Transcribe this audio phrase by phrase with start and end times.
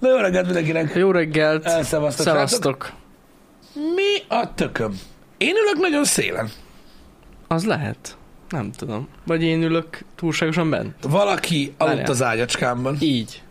[0.00, 0.94] Na jó reggelt mindenkinek.
[0.94, 1.64] Jó reggelt!
[1.64, 2.48] Elszevasztok, srácok.
[2.48, 2.92] Szevasztok!
[3.74, 4.98] Mi a tököm?
[5.38, 6.48] Én ülök nagyon szélen.
[7.48, 8.16] Az lehet.
[8.48, 9.08] Nem tudom.
[9.26, 10.94] Vagy én ülök túlságosan bent.
[11.02, 12.10] Valaki aludt Várjál.
[12.10, 12.96] az ágyacskámban.
[13.00, 13.42] Így.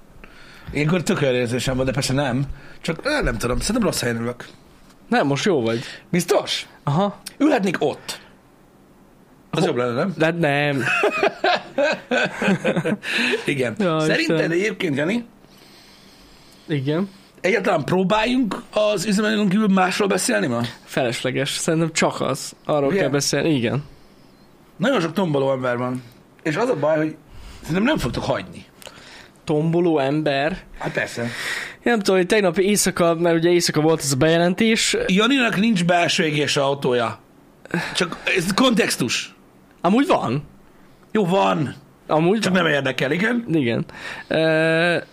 [0.71, 2.43] Ilyenkor tök olyan érzésem van, de persze nem.
[2.81, 4.45] Csak eh, nem tudom, szerintem rossz helyen ülök.
[5.07, 5.79] Nem, most jó vagy.
[6.11, 6.67] Biztos?
[6.83, 7.19] Aha.
[7.37, 8.19] Ülhetnék ott.
[9.49, 10.13] Az Ho- jobb lenne, nem?
[10.17, 10.83] De nem.
[13.45, 13.75] Igen.
[13.79, 14.51] Jaj, Szerinted Istenem.
[14.51, 15.25] egyébként, Jani,
[16.69, 17.09] Igen.
[17.41, 20.61] egyáltalán próbáljunk az üzemelőn kívül másról beszélni ma?
[20.83, 21.49] Felesleges.
[21.49, 22.53] Szerintem csak az.
[22.65, 22.99] Arról Ugye?
[22.99, 23.53] kell beszélni.
[23.53, 23.83] Igen.
[24.77, 26.03] Nagyon sok tomboló ember van.
[26.43, 27.15] És az a baj, hogy
[27.61, 28.65] szerintem nem fogtok hagyni.
[29.43, 30.57] Tomboló ember.
[30.77, 31.21] Hát persze.
[31.21, 31.29] Én
[31.83, 34.97] nem tudom, hogy tegnap éjszaka, mert ugye éjszaka volt ez a bejelentés.
[35.07, 37.19] Janinak nincs belső égés autója.
[37.95, 39.35] Csak ez kontextus.
[39.81, 40.43] Amúgy van.
[41.11, 41.75] Jó, van.
[42.07, 42.63] Amúgy Csak van.
[42.63, 43.45] nem érdekel, igen.
[43.51, 43.85] Igen.
[44.27, 45.05] E,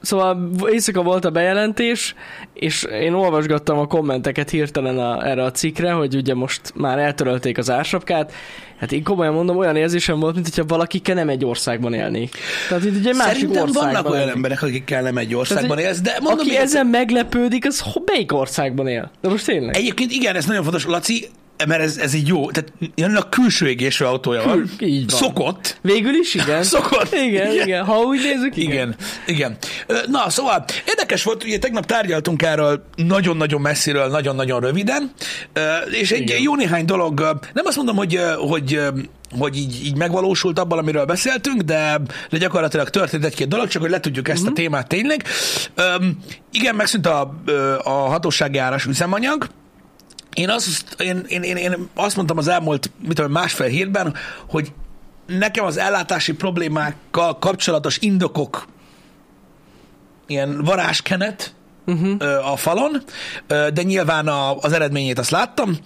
[0.00, 2.14] szóval éjszaka volt a bejelentés,
[2.54, 7.58] és én olvasgattam a kommenteket hirtelen a, erre a cikkre, hogy ugye most már eltörölték
[7.58, 8.32] az ársapkát.
[8.78, 12.34] Hát én komolyan mondom, olyan érzésem volt, mint hogyha valakikkel nem egy országban élnék.
[12.68, 14.34] Tehát, mint ugye egy másik Szerintem országban vannak olyan élnék.
[14.34, 18.32] emberek, akikkel nem egy országban Tehát, élsz, de mondom, Aki még ezen meglepődik, az melyik
[18.32, 19.10] országban él?
[19.20, 19.76] De most tényleg?
[19.76, 21.28] Egyébként igen, ez nagyon fontos, Laci,
[21.66, 22.50] mert ez, ez így jó.
[22.50, 24.56] Tehát Janinak külső égésű autója van.
[24.56, 25.20] Kül- így van.
[25.20, 25.78] Szokott.
[25.82, 26.62] Végül is igen.
[26.62, 27.14] Szokott.
[27.14, 27.66] Igen, Igen.
[27.66, 27.84] igen.
[27.84, 28.96] Ha úgy nézzük, igen.
[29.26, 29.56] Igen,
[29.88, 30.06] igen.
[30.06, 35.10] Na, szóval érdekes volt, ugye tegnap tárgyaltunk erről nagyon-nagyon messziről, nagyon-nagyon röviden,
[36.00, 36.40] és egy Igen.
[36.42, 37.20] jó néhány dolog,
[37.52, 38.80] nem azt mondom, hogy, hogy,
[39.38, 43.90] hogy így, így megvalósult abban, amiről beszéltünk, de, de gyakorlatilag történt egy-két dolog, csak hogy
[43.90, 44.50] letudjuk ezt Mhm.
[44.50, 45.24] a témát tényleg.
[45.74, 46.18] Öm,
[46.52, 47.34] igen, megszűnt a,
[47.82, 49.46] a hatósági áras üzemanyag,
[50.34, 54.14] én azt, én, én, én, én azt mondtam az elmúlt mit tudom, másfél hétben,
[54.48, 54.72] hogy
[55.26, 58.66] nekem az ellátási problémákkal kapcsolatos indokok
[60.26, 61.54] ilyen varázskenet
[61.86, 62.50] uh-huh.
[62.52, 63.02] a falon,
[63.46, 65.78] de nyilván a, az eredményét azt láttam.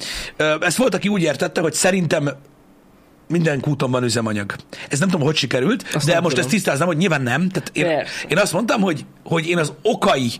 [0.60, 2.30] Ezt volt, aki úgy értette, hogy szerintem
[3.28, 4.54] minden kúton van üzemanyag.
[4.88, 6.40] Ez nem tudom, hogy sikerült, Azt de most tudom.
[6.40, 7.48] ezt tisztáznám, hogy nyilván nem.
[7.48, 8.26] Tehát én, Persze.
[8.28, 10.32] én azt mondtam, hogy, hogy én az okai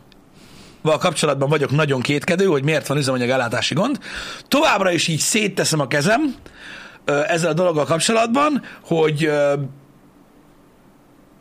[0.85, 3.99] val kapcsolatban vagyok nagyon kétkedő, hogy miért van üzemanyag ellátási gond.
[4.49, 6.35] Továbbra is így szétteszem a kezem
[7.05, 9.31] ezzel a dologgal kapcsolatban, hogy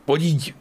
[0.06, 0.54] hogy így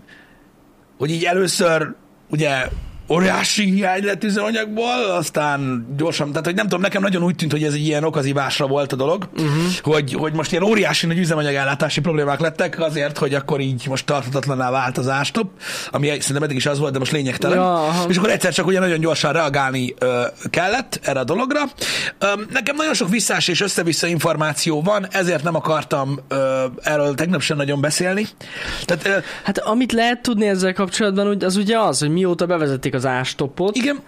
[0.98, 1.96] hogy így először
[2.30, 2.68] ugye
[3.10, 7.64] óriási hiány lett üzemanyagból, aztán gyorsan, tehát hogy nem tudom, nekem nagyon úgy tűnt, hogy
[7.64, 9.50] ez egy ilyen okazívásra volt a dolog, uh-huh.
[9.84, 14.06] hogy, hogy most ilyen óriási nagy üzemanyag ellátási problémák lettek azért, hogy akkor így most
[14.06, 15.50] tartatatlaná vált az ástop,
[15.92, 17.58] ami szerintem eddig is az volt, de most lényegtelen.
[17.58, 18.10] Ja, aha.
[18.10, 21.62] és akkor egyszer csak ugye nagyon gyorsan reagálni ö, kellett erre a dologra.
[22.20, 27.42] Ö, nekem nagyon sok visszás és össze-vissza információ van, ezért nem akartam ö, erről tegnap
[27.42, 28.28] sem nagyon beszélni.
[28.86, 32.46] Tehát ö, Hát amit lehet tudni ezzel kapcsolatban, az ugye az, hogy mióta
[32.94, 34.00] bevezették az ástopot igen,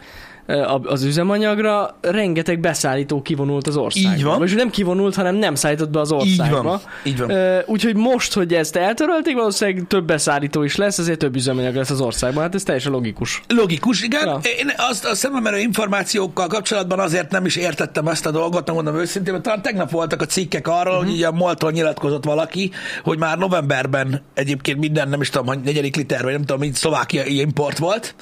[0.83, 4.17] az üzemanyagra, rengeteg beszállító kivonult az országba.
[4.17, 4.37] Így van.
[4.37, 6.81] Vagyis nem kivonult, hanem nem szállított be az országba.
[7.03, 7.63] Így van, így van.
[7.65, 12.01] Úgyhogy most, hogy ezt eltörölték, valószínűleg több beszállító is lesz, ezért több üzemanyag lesz az
[12.01, 12.43] országban.
[12.43, 13.41] Hát ez teljesen logikus.
[13.47, 14.27] Logikus, igen.
[14.27, 14.39] Ja.
[14.59, 18.75] Én azt a szemben menő információkkal kapcsolatban azért nem is értettem ezt a dolgot, nem
[18.75, 21.07] mondom őszintén, mert talán tegnap voltak a cikkek arról, uh-huh.
[21.07, 22.71] hogy ugye a MOL-tól nyilatkozott valaki,
[23.03, 27.39] hogy már novemberben egyébként minden, nem is tudom, negyedik liter, vagy nem tudom, mint szlovákiai
[27.39, 28.15] import volt.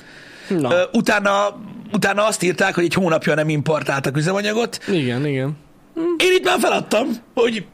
[0.60, 1.60] Na, utána,
[1.92, 4.80] utána azt írták, hogy egy hónapja nem importáltak üzemanyagot.
[4.88, 5.58] igen, igen.
[6.18, 7.66] Én itt már feladtam, hogy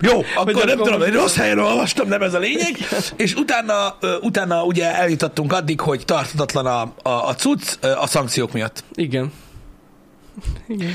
[0.00, 2.76] jó, akkor akkor nem tudom, egy rossz helyen olvastam, nem ez a lényeg.
[3.16, 8.84] És utána, utána ugye eljutottunk addig, hogy tartatatlan a, a, a cucc a szankciók miatt.
[8.94, 9.32] Igen.
[10.68, 10.90] Igen.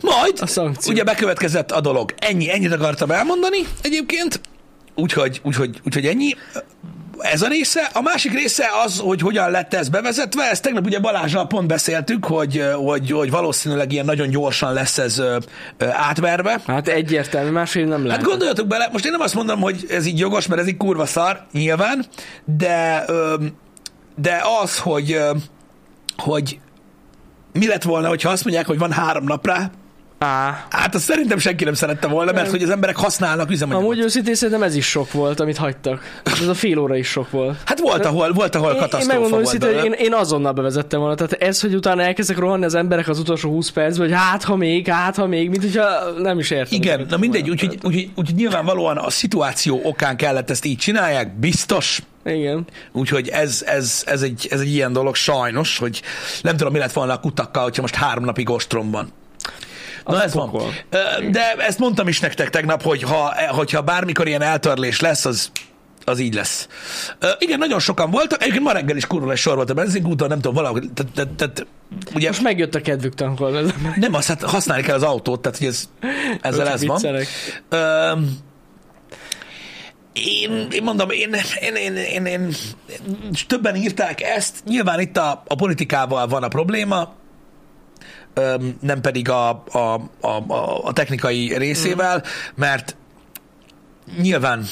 [0.00, 0.92] Majd A szankció.
[0.92, 2.14] ugye bekövetkezett a dolog.
[2.18, 4.40] Ennyi, ennyit akartam elmondani egyébként.
[4.94, 6.34] Úgyhogy, úgyhogy, úgyhogy ennyi.
[7.18, 7.90] Ez a része.
[7.92, 10.42] A másik része az, hogy hogyan lett ez bevezetve.
[10.50, 15.22] Ezt tegnap ugye Balázsral pont beszéltük, hogy, hogy, hogy valószínűleg ilyen nagyon gyorsan lesz ez
[15.78, 16.60] átverve.
[16.66, 18.20] Hát egyértelmű, máshogy nem lehet.
[18.20, 20.76] Hát gondoljatok bele, most én nem azt mondom, hogy ez így jogos, mert ez így
[20.76, 22.04] kurva szar, nyilván,
[22.44, 23.04] de,
[24.16, 25.20] de az, hogy,
[26.16, 26.58] hogy
[27.52, 29.70] mi lett volna, hogyha azt mondják, hogy van három nap rá,
[30.18, 33.90] Á, hát azt szerintem senki nem szerette volna, mert hogy az emberek használnak üzemanyagot.
[33.90, 36.20] amúgy őszintén szerintem ez is sok volt, amit hagytak.
[36.40, 37.56] Ez a fél óra is sok volt.
[37.64, 41.00] Hát volt, ahol, volt, ahol Én, én katasztrófa megmondom volt őszintén, én, én azonnal bevezettem
[41.00, 41.14] volna.
[41.14, 44.56] Tehát ez, hogy utána elkezdek rohanni az emberek az utolsó 20 percben, hogy hát ha
[44.56, 46.78] még, hát ha még, mint hogyha nem is értem.
[46.80, 52.02] Igen, na mindegy, úgyhogy, úgyhogy, úgyhogy nyilvánvalóan a szituáció okán kellett ezt így csinálják, biztos,
[52.24, 52.66] Igen.
[52.92, 56.02] Úgyhogy ez, ez, ez, egy, ez egy ilyen dolog sajnos, hogy
[56.42, 59.12] nem tudom, mi lett volna a kutakkal, hogyha most három napig ostrom van.
[60.04, 60.50] Na ez van.
[60.50, 60.72] pokol.
[61.30, 65.50] De ezt mondtam is nektek tegnap, hogy ha, hogyha bármikor ilyen eltörlés lesz, az
[66.06, 66.68] az így lesz.
[67.22, 68.40] Uh, igen, nagyon sokan voltak.
[68.40, 71.30] Egyébként ma reggel is kurva egy sor volt a benzinkúton, nem tudom, valahogy, tehát, tehát,
[71.30, 71.66] tehát
[72.14, 73.72] ugye Most megjött a kedvük tankolni.
[73.96, 75.88] nem az, hát használni kell az autót, tehát hogy ez,
[76.40, 77.00] ezzel ez van.
[77.04, 78.20] Uh,
[80.12, 82.54] én, én mondom, én, én, én, én, én,
[83.32, 87.12] és többen írták ezt, nyilván itt a, a politikával van a probléma,
[88.80, 89.78] nem pedig a, a,
[90.20, 90.44] a,
[90.84, 92.22] a, technikai részével,
[92.54, 92.96] mert
[94.20, 94.64] nyilván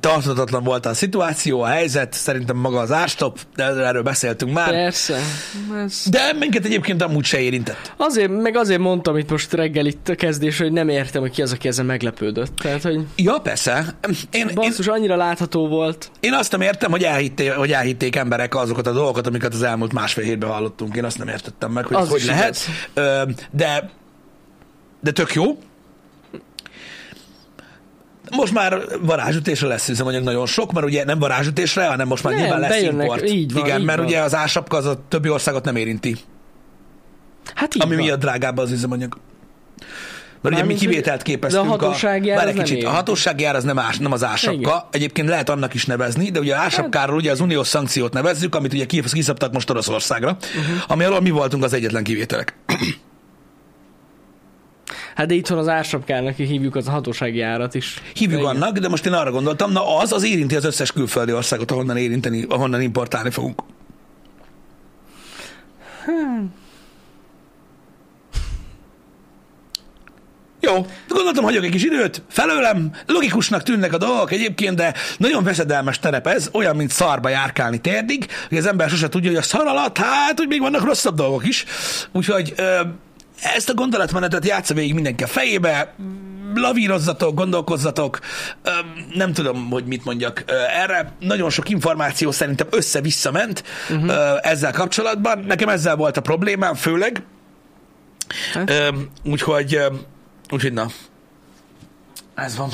[0.00, 4.70] tartatatlan volt a szituáció, a helyzet, szerintem maga az árstop, de erről beszéltünk már.
[4.70, 5.18] Persze.
[5.84, 6.02] Ez...
[6.10, 7.92] De minket egyébként amúgy se érintett.
[7.96, 11.42] Azért, meg azért mondtam itt most reggel itt a kezdés, hogy nem értem, hogy ki
[11.42, 12.56] az, aki ezen meglepődött.
[12.56, 13.94] Tehát, hogy Ja, persze.
[14.08, 16.10] Én, én, basszus, annyira látható volt.
[16.20, 19.92] Én azt nem értem, hogy, elhitté, hogy elhitték emberek azokat a dolgokat, amiket az elmúlt
[19.92, 20.96] másfél hétben hallottunk.
[20.96, 22.58] Én azt nem értettem meg, hogy Az hogy lehet.
[22.94, 23.90] Ö, De,
[25.00, 25.58] de tök jó.
[28.36, 32.42] Most már varázsütésre lesz üzemanyag nagyon sok, mert ugye nem varázsütésre, hanem most már Nem,
[32.42, 33.28] nyilván lesz bejönnek, import.
[33.30, 34.06] így van, Igen, így mert van.
[34.06, 36.16] ugye az ásapka az a többi országot nem érinti,
[37.54, 38.04] Hát így ami van.
[38.04, 39.16] miatt drágább az üzemanyag.
[40.42, 41.64] Mert ugye mi Mármint, kivételt képeztünk.
[41.64, 42.96] de a hatósági ár várj az egy nem kicsit, a érinti.
[42.96, 44.58] hatósági ár az nem, ás, nem az ásapka.
[44.60, 44.80] Igen.
[44.90, 48.72] Egyébként lehet annak is nevezni, de ugye a ásapkáról ugye az uniós szankciót nevezzük, amit
[48.72, 50.84] ugye kisz- kiszabtak most Oroszországra, uh-huh.
[50.86, 52.54] ami alól mi voltunk az egyetlen kivételek.
[55.14, 58.02] Hát de itthon az ársapkának hívjuk az a hatósági árat is.
[58.14, 58.54] Hívjuk Igen.
[58.54, 61.96] annak, de most én arra gondoltam, na az, az érinti az összes külföldi országot, ahonnan
[61.96, 63.62] érinteni, ahonnan importálni fogunk.
[70.60, 75.98] Jó, gondoltam, hagyok egy kis időt, felőlem, logikusnak tűnnek a dolgok egyébként, de nagyon veszedelmes
[75.98, 79.66] terep ez, olyan, mint szarba járkálni térdig, hogy az ember sose tudja, hogy a szar
[79.66, 81.64] alatt, hát, hogy még vannak rosszabb dolgok is.
[82.12, 82.80] Úgyhogy ö,
[83.42, 85.94] ezt a gondolatmenetet játsza végig mindenki a fejébe,
[86.54, 88.18] lavírozzatok, gondolkozzatok,
[89.14, 90.44] nem tudom, hogy mit mondjak
[90.82, 91.12] erre.
[91.20, 94.38] Nagyon sok információ szerintem össze-vissza ment uh-huh.
[94.42, 95.38] ezzel kapcsolatban.
[95.38, 97.22] Nekem ezzel volt a problémám, főleg.
[98.52, 98.72] Hát.
[99.24, 99.78] Úgyhogy,
[100.50, 100.86] úgyhogy na,
[102.34, 102.70] ez van.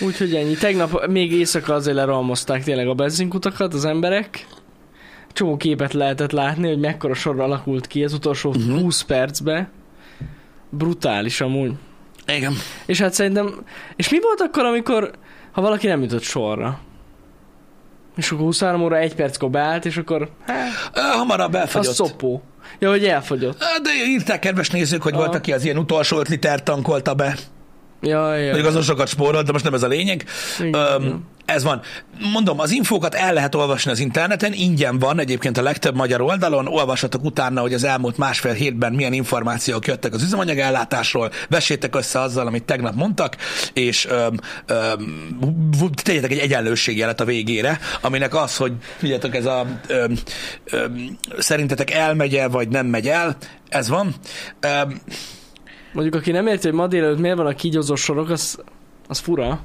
[0.00, 0.54] Úgyhogy ennyi.
[0.54, 4.46] Tegnap még éjszaka azért leralmozták tényleg a benzinkutakat az emberek.
[5.36, 8.58] Csomó képet lehetett látni, hogy mekkora sorra alakult ki az utolsó Mhm.
[8.60, 8.80] uh-huh.
[8.80, 9.70] 20 percbe.
[10.70, 11.72] Brutális amúgy.
[12.26, 12.52] Igen.
[12.86, 13.64] És hát szerintem...
[13.96, 15.10] És mi volt akkor, amikor...
[15.52, 16.78] Ha valaki nem jutott sorra?
[18.16, 20.30] És akkor 23 óra, 1 perckor beállt, és akkor...
[20.46, 21.94] Hát, Hamarabb elfogyott.
[21.94, 22.42] szopó.
[22.78, 23.58] Ja, hogy elfogyott.
[23.82, 25.22] De írták kedves nézők, hogy Aha.
[25.22, 27.36] volt, aki az ilyen utolsó 5 liter tankolta be.
[28.06, 28.44] Ja, ja.
[28.44, 30.24] Mondjuk azon sokat spórolt, de most nem ez a lényeg.
[30.58, 31.24] Igen, igen.
[31.44, 31.80] ez van.
[32.32, 36.66] Mondom, az infókat el lehet olvasni az interneten, ingyen van egyébként a legtöbb magyar oldalon,
[36.66, 42.46] olvassatok utána, hogy az elmúlt másfél hétben milyen információk jöttek az üzemanyagellátásról, vessétek össze azzal,
[42.46, 43.36] amit tegnap mondtak,
[43.72, 50.18] és öm, öm, tegyetek egy egyenlőségjelet a végére, aminek az, hogy figyeljetek, ez a öm,
[50.70, 53.36] öm, szerintetek elmegy-e, vagy nem megy el,
[53.68, 54.14] ez van.
[54.60, 55.00] Öm,
[55.96, 58.58] Mondjuk, aki nem érti, hogy ma délelőtt miért van a kígyózós sorok, az,
[59.08, 59.60] az fura.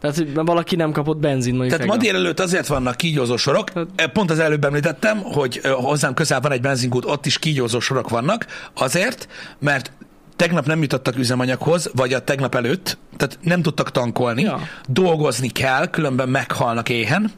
[0.00, 2.12] Tehát, hogy valaki nem kapott benzin mondjuk Tehát ma tegnap.
[2.14, 3.70] délelőtt azért vannak kígyózó sorok,
[4.12, 8.46] pont az előbb említettem, hogy hozzám közel van egy benzinkút, ott is kígyózó sorok vannak,
[8.74, 9.92] azért, mert
[10.36, 14.60] tegnap nem jutottak üzemanyaghoz, vagy a tegnap előtt, tehát nem tudtak tankolni, Ja.
[14.88, 17.32] dolgozni kell, különben meghalnak éhen,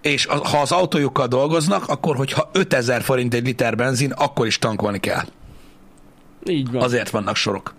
[0.00, 4.98] és ha az autójukkal dolgoznak, akkor hogyha 5000 forint egy liter benzin, akkor is tankolni
[5.00, 5.22] kell.
[6.48, 6.82] Így van.
[6.82, 7.74] Azért vannak sorok.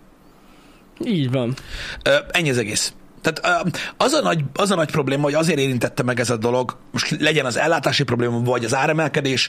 [1.04, 1.54] Így van.
[2.02, 2.94] Ö, ennyi az egész.
[3.20, 6.76] Tehát az a, nagy, az a nagy probléma, hogy azért érintette meg ez a dolog,
[6.92, 9.48] most legyen az ellátási probléma, vagy az áremelkedés,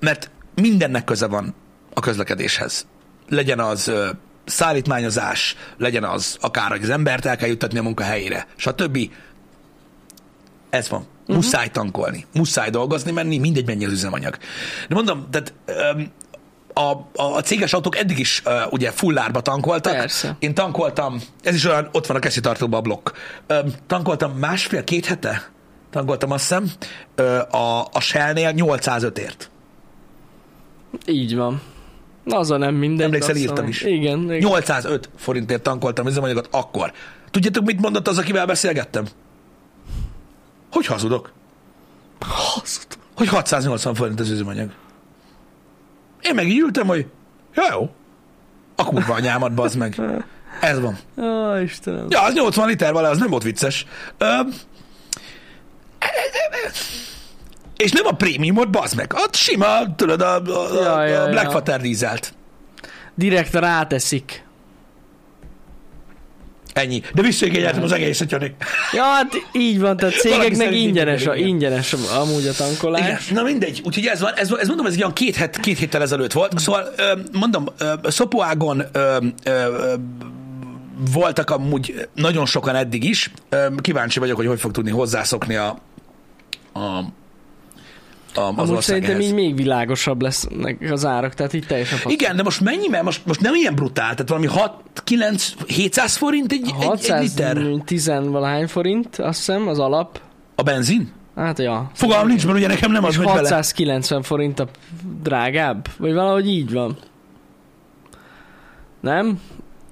[0.00, 1.54] mert mindennek köze van
[1.94, 2.86] a közlekedéshez.
[3.28, 3.92] Legyen az
[4.44, 8.98] szállítmányozás, legyen az akár, hogy az embert el kell juttatni a munkahelyére, stb.
[10.70, 11.00] Ez van.
[11.00, 11.36] Uh-huh.
[11.36, 14.36] Muszáj tankolni, muszáj dolgozni menni, mindegy mennyi az üzemanyag.
[14.88, 15.54] De mondom, tehát
[16.78, 19.92] a, a, céges autók eddig is uh, ugye fullárba tankoltak.
[19.92, 20.36] Persze.
[20.38, 23.10] Én tankoltam, ez is olyan, ott van a keszitartóban a blokk.
[23.46, 25.50] Öm, tankoltam másfél-két hete,
[25.90, 26.70] tankoltam azt hiszem,
[27.14, 29.50] ö, a, a Shell-nél 805-ért.
[31.06, 31.60] Így van.
[32.24, 33.06] Az a nem mindegy.
[33.06, 33.82] Emlékszel, írtam is.
[33.82, 34.22] Igen.
[34.22, 34.38] igen.
[34.38, 36.92] 805 forintért tankoltam üzemanyagot akkor.
[37.30, 39.06] Tudjátok, mit mondott az, akivel beszélgettem?
[40.72, 41.32] Hogy hazudok?
[42.20, 43.06] Hazudom.
[43.14, 44.70] Hogy 680 forint az üzemanyag.
[46.22, 47.06] Én meg így ültem, hogy
[47.54, 47.90] ja, jó.
[48.76, 50.00] A kurva anyámat, bazd meg.
[50.60, 50.98] Ez van.
[51.16, 52.06] Ó, Istenem.
[52.08, 53.86] Ja, az 80 liter vele, az nem volt vicces.
[54.18, 54.40] Ö,
[57.76, 59.12] és nem a prémiumot, bazd meg.
[59.14, 60.42] A sima, tudod, a, a,
[60.74, 61.30] Ja, a, ja, a ja.
[61.30, 62.34] Blackwater dízelt.
[63.14, 64.44] Direkt ráteszik.
[66.78, 67.02] Ennyi.
[67.14, 68.54] De visszaigényeltem az egészet, Jani.
[68.92, 73.00] Ja, hát így van, tehát cégeknek ingyenes, a, ingyenes amúgy a tankolás.
[73.00, 73.18] Igen.
[73.30, 76.02] Na mindegy, úgyhogy ez van, ez, ez mondom, ez egy olyan két, het, két héttel
[76.02, 76.58] ezelőtt volt.
[76.58, 76.88] Szóval
[77.32, 77.94] mondom, ö,
[81.12, 83.30] voltak amúgy nagyon sokan eddig is.
[83.76, 85.78] Kíváncsi vagyok, hogy hogy fog tudni hozzászokni a,
[86.72, 87.04] a,
[88.34, 89.24] a az Amúgy szerintem ehhez.
[89.24, 92.12] így még világosabb lesznek az árak, tehát így teljesen fasz.
[92.12, 92.88] Igen, de most mennyi?
[92.88, 94.72] Mert most, most nem ilyen brutál, tehát valami 6,
[95.04, 97.58] 9, 700 forint egy, egy, egy 600 liter.
[97.84, 100.20] 10 valahány forint, azt hiszem, az alap.
[100.54, 101.12] A benzin?
[101.36, 101.90] Hát ja.
[101.94, 103.54] Fogalmam nincs, mert ugye nekem nem az megy bele.
[103.54, 104.68] 690 forint a
[105.22, 105.88] drágább?
[105.98, 106.96] Vagy valahogy így van.
[109.00, 109.40] Nem?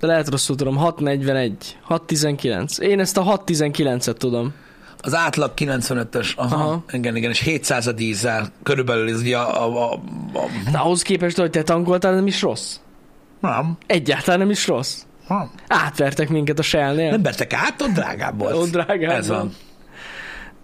[0.00, 2.78] De lehet rosszul tudom, 641, 619.
[2.78, 4.52] Én ezt a 619-et tudom.
[5.00, 6.84] Az átlag 95-ös, aha, aha.
[6.92, 9.94] Igen, igen, és 700 a dízel, körülbelül ez ugye a, a, a,
[10.38, 12.76] a De ahhoz képest, hogy te tankoltál, nem is rossz.
[13.40, 15.02] nem, Egyáltalán nem is rossz.
[15.28, 15.50] nem.
[15.68, 17.10] Átvertek minket a Shell-nél.
[17.10, 18.54] Nem vertek át, ott drágább volt.
[18.54, 19.54] Ott drágább Ez van.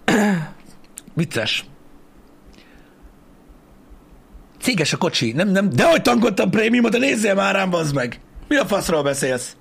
[1.14, 1.64] Vicces.
[4.60, 5.32] Céges a kocsi.
[5.32, 8.20] Nem, nem, de hogy tankoltam prémiumot, de nézzél már rám, bazd meg.
[8.48, 9.56] Mi a faszról beszélsz?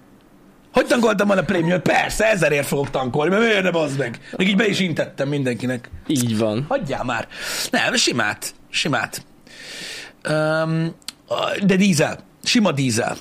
[0.73, 1.81] Hogy tankoltam volna prémiumot?
[1.81, 4.19] Persze, ezerért fogok tankolni, mert miért ne bazd meg?
[4.37, 5.89] Még így be is intettem mindenkinek.
[6.07, 6.65] Így van.
[6.69, 7.27] Hagyjál már.
[7.71, 8.53] Nem, simát.
[8.69, 9.25] Simát.
[10.29, 10.95] Um,
[11.63, 12.19] de dízel.
[12.43, 13.17] Sima dízel.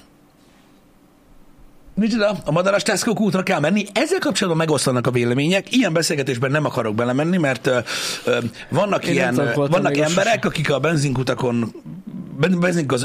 [1.95, 2.37] Micsoda?
[2.45, 3.85] A madaras Tesco útra kell menni?
[3.93, 5.77] Ezzel kapcsolatban megosztanak a vélemények.
[5.77, 7.79] Ilyen beszélgetésben nem akarok belemenni, mert ö,
[8.25, 11.75] ö, vannak, Én ilyen, vannak emberek, akik a benzinkutakon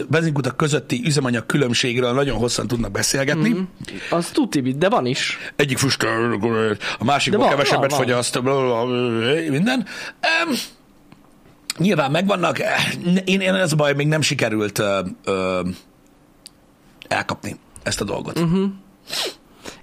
[0.09, 3.49] benzinkutak közötti üzemanyag különbségről nagyon hosszan tudnak beszélgetni.
[3.49, 3.61] Mm.
[4.09, 5.37] Az tuti, de van is.
[5.55, 6.39] Egyik füstöl,
[6.99, 8.39] a másikból kevesebbet fogyaszt,
[9.49, 9.85] minden.
[10.47, 10.55] Um,
[11.77, 12.59] nyilván megvannak.
[13.25, 15.61] Én, én ez a baj, még nem sikerült ö, ö,
[17.07, 18.39] elkapni ezt a dolgot.
[18.39, 18.59] Uh-huh.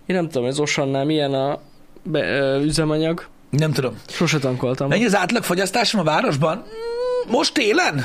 [0.06, 1.58] Én nem tudom, ez Osannál milyen a
[2.02, 3.26] be, ö, üzemanyag.
[3.50, 3.98] Nem tudom.
[4.08, 4.88] Sose tankoltam.
[4.88, 6.56] Mennyi az átlagfogyasztásom a városban?
[6.56, 7.98] Mm, Most télen?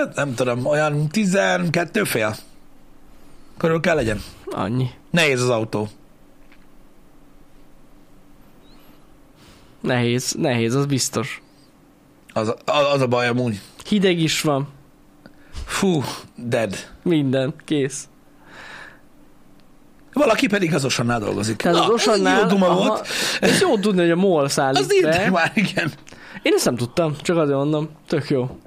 [0.00, 2.36] Hát, nem tudom, olyan 12 fél.
[3.56, 4.22] Körül kell legyen.
[4.44, 4.90] Annyi.
[5.10, 5.88] Nehéz az autó.
[9.80, 11.42] Nehéz, nehéz, az biztos.
[12.32, 13.60] Az, a- az a baj amúgy.
[13.88, 14.68] Hideg is van,
[15.64, 16.02] Fú,
[16.36, 16.76] dead.
[17.02, 18.08] minden, kész.
[20.14, 21.56] Valaki pedig az Osannál dolgozik.
[21.56, 22.34] Tehát az Osannál...
[22.34, 23.06] Ez jó duma aha, volt.
[23.40, 25.92] Ez jó tudni, hogy a MOL szállít Azt írták már, igen.
[26.42, 27.88] Én ezt nem tudtam, csak azért mondom.
[28.06, 28.58] Tök jó.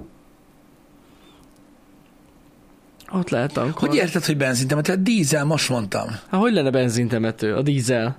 [3.11, 3.95] Ott lehet tankolni.
[3.95, 4.87] Hogy érted, hogy benzintemet?
[4.87, 6.07] Hát dízel, most mondtam.
[6.07, 8.17] Hát hogy lenne benzintemető, a dízel?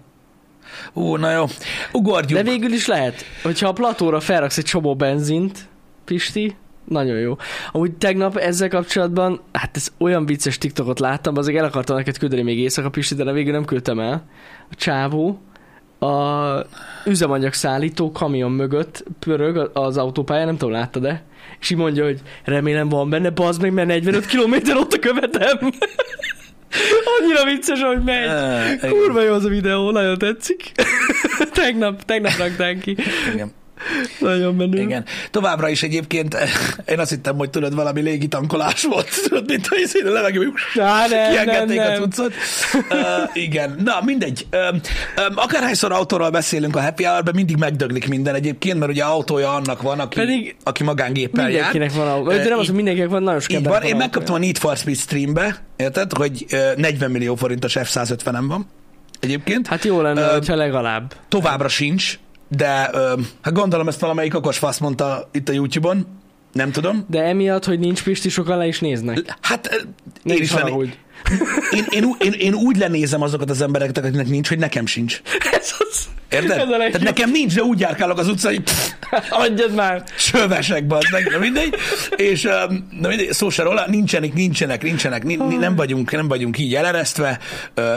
[0.93, 1.45] Ú, na jó.
[1.93, 2.45] Ugorjunk.
[2.45, 5.69] De végül is lehet, hogyha a platóra felraksz egy csomó benzint,
[6.05, 6.57] Pisti,
[6.88, 7.37] nagyon jó.
[7.73, 12.42] Amúgy tegnap ezzel kapcsolatban, hát ez olyan vicces TikTokot láttam, azért el akartam neked küldeni
[12.42, 14.28] még éjszaka, Pisti, de végül nem küldtem el.
[14.71, 15.40] A csávó
[15.99, 16.64] a
[17.04, 21.23] üzemanyag szállító kamion mögött pörög az autópályán, nem tudom, láttad de
[21.61, 25.59] És így mondja, hogy remélem van benne, bazd meg, mert 45 km ott a követem.
[27.21, 28.28] Annyira vicces, hogy megy.
[28.90, 30.73] Kurva jó az a videó, nagyon tetszik.
[31.52, 32.97] tegnap, tegnap rakták ki.
[33.35, 33.52] Igen.
[34.18, 34.80] Nagyon menő.
[34.80, 35.04] Igen.
[35.30, 36.37] Továbbra is egyébként
[36.88, 39.09] én azt hittem, hogy tudod, valami légitankolás volt.
[39.28, 40.52] Tudod, mint hogy szín a levegő.
[41.30, 42.33] Kiengedték nem, a cuccot.
[42.75, 43.80] Uh, igen.
[43.85, 44.47] Na, mindegy.
[44.52, 44.80] Um,
[45.28, 49.83] um, akárhányszor autóról beszélünk a happy hour mindig megdöglik minden egyébként, mert ugye autója annak
[49.83, 51.73] van, aki, Pedig aki magángéppel jár.
[51.73, 52.30] Mindenkinek van autó.
[52.30, 54.76] De nem az, hogy mindenkinek van, nagyon sok Így van, én megkaptam a Need for
[54.76, 58.66] Speed streambe, érted, hogy ö, 40 millió forintos F-150-em van
[59.21, 59.66] egyébként.
[59.66, 61.14] Hát jó lenne, Ö, hogyha legalább.
[61.28, 62.18] Továbbra sincs,
[62.49, 66.07] de ö, hát gondolom ezt valamelyik okos fasz mondta itt a YouTube-on,
[66.52, 67.05] nem tudom.
[67.09, 69.37] De emiatt, hogy nincs Pisti, sokan le is néznek.
[69.40, 69.76] Hát ö,
[70.23, 70.99] Ne én is is.
[71.71, 75.21] Én, én, én, én, úgy lenézem azokat az embereket, akiknek nincs, hogy nekem sincs.
[75.53, 76.09] Ez az.
[76.31, 76.51] Érted?
[76.51, 78.91] Ez Tehát nekem nincs, de úgy járkálok az utcán, hogy pff,
[79.31, 80.05] Adjad már.
[80.17, 81.75] sövesek, bazd meg, na mindegy.
[82.17, 82.43] És
[83.01, 86.75] na mindegy, szó se róla, nincsenek, nincsenek, nincsenek, ni, ni, nem, vagyunk, nem vagyunk így
[86.75, 87.39] eleresztve,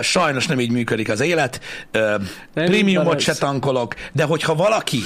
[0.01, 1.61] sajnos nem így működik az élet,
[1.91, 5.01] Nem prémiumot se tankolok, de hogyha valaki,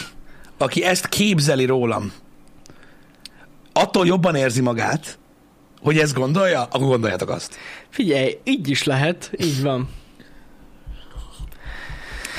[0.57, 2.11] aki ezt képzeli rólam,
[3.73, 5.17] attól jobban érzi magát,
[5.85, 7.57] hogy ezt gondolja, akkor gondoljátok azt.
[7.89, 9.89] Figyelj, így is lehet, így van.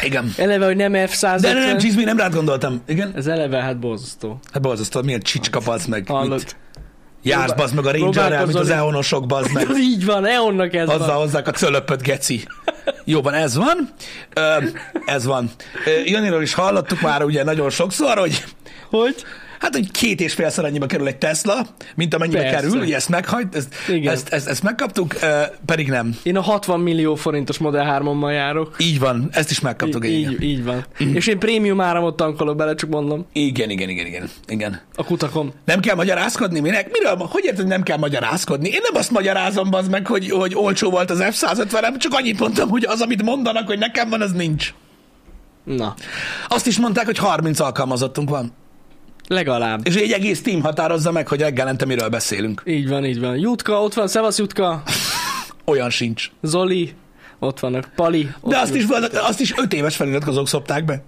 [0.03, 0.33] Igen.
[0.37, 1.39] Eleve, hogy nem F-150.
[1.41, 2.83] De nem, nem, Csizmi, nem rád gondoltam.
[2.87, 3.13] Igen?
[3.17, 4.39] Ez eleve hát borzasztó.
[4.53, 6.07] Hát borzasztó, milyen csicska, bazd meg.
[6.07, 6.31] Hallod?
[6.39, 6.57] Mit?
[7.23, 9.69] Jársz, bazd meg a Rangerrel, mint az eonosok, bazd meg.
[9.71, 11.17] Az így van, Eonnak ez Azzal van.
[11.17, 12.47] hozzák a cölöpöt, geci.
[13.05, 13.91] Jó van, ez van.
[14.35, 14.65] Ö,
[15.07, 15.51] ez van.
[16.05, 18.45] Janiról is hallottuk már ugye nagyon sokszor, hogy
[18.91, 19.25] Hogy?
[19.61, 22.55] Hát, hogy két és félszer annyiba kerül egy Tesla, mint amennyibe Persze.
[22.55, 24.13] kerül, ugye ezt meghagy, ezt, Igen.
[24.13, 25.15] ezt, ezt, ezt megkaptuk,
[25.65, 26.17] pedig nem.
[26.23, 28.75] Én a 60 millió forintos Model 3-mal járok.
[28.79, 30.05] Így van, ezt is megkaptuk.
[30.07, 30.31] Igen.
[30.33, 30.85] így, így van.
[30.99, 34.81] És én prémium áramot tankolok bele, csak mondom, Igen, igen, igen, igen, igen.
[34.95, 35.53] a kutakon.
[35.65, 36.61] Nem kell magyarázkodni?
[36.61, 36.91] Minek?
[36.93, 37.17] Miről?
[37.17, 38.69] Hogy érted, hogy nem kell magyarázkodni?
[38.69, 42.69] Én nem azt magyarázom az meg, hogy, hogy olcsó volt az F-150, csak annyit mondtam,
[42.69, 44.75] hogy az, amit mondanak, hogy nekem van, az nincs.
[45.65, 45.95] Na,
[46.49, 48.53] Azt is mondták, hogy 30 alkalmazottunk van.
[49.29, 49.87] Legalább.
[49.87, 52.63] És egy egész team határozza meg, hogy reggelente miről beszélünk.
[52.65, 53.37] Így van, így van.
[53.39, 54.83] Jutka, ott van, Szevasz Jutka,
[55.65, 56.31] Olyan sincs.
[56.43, 56.95] Zoli,
[57.39, 58.29] ott vannak, Pali.
[58.41, 61.03] Ott De azt is, vannak- azt is öt éves feliratkozók szopták be.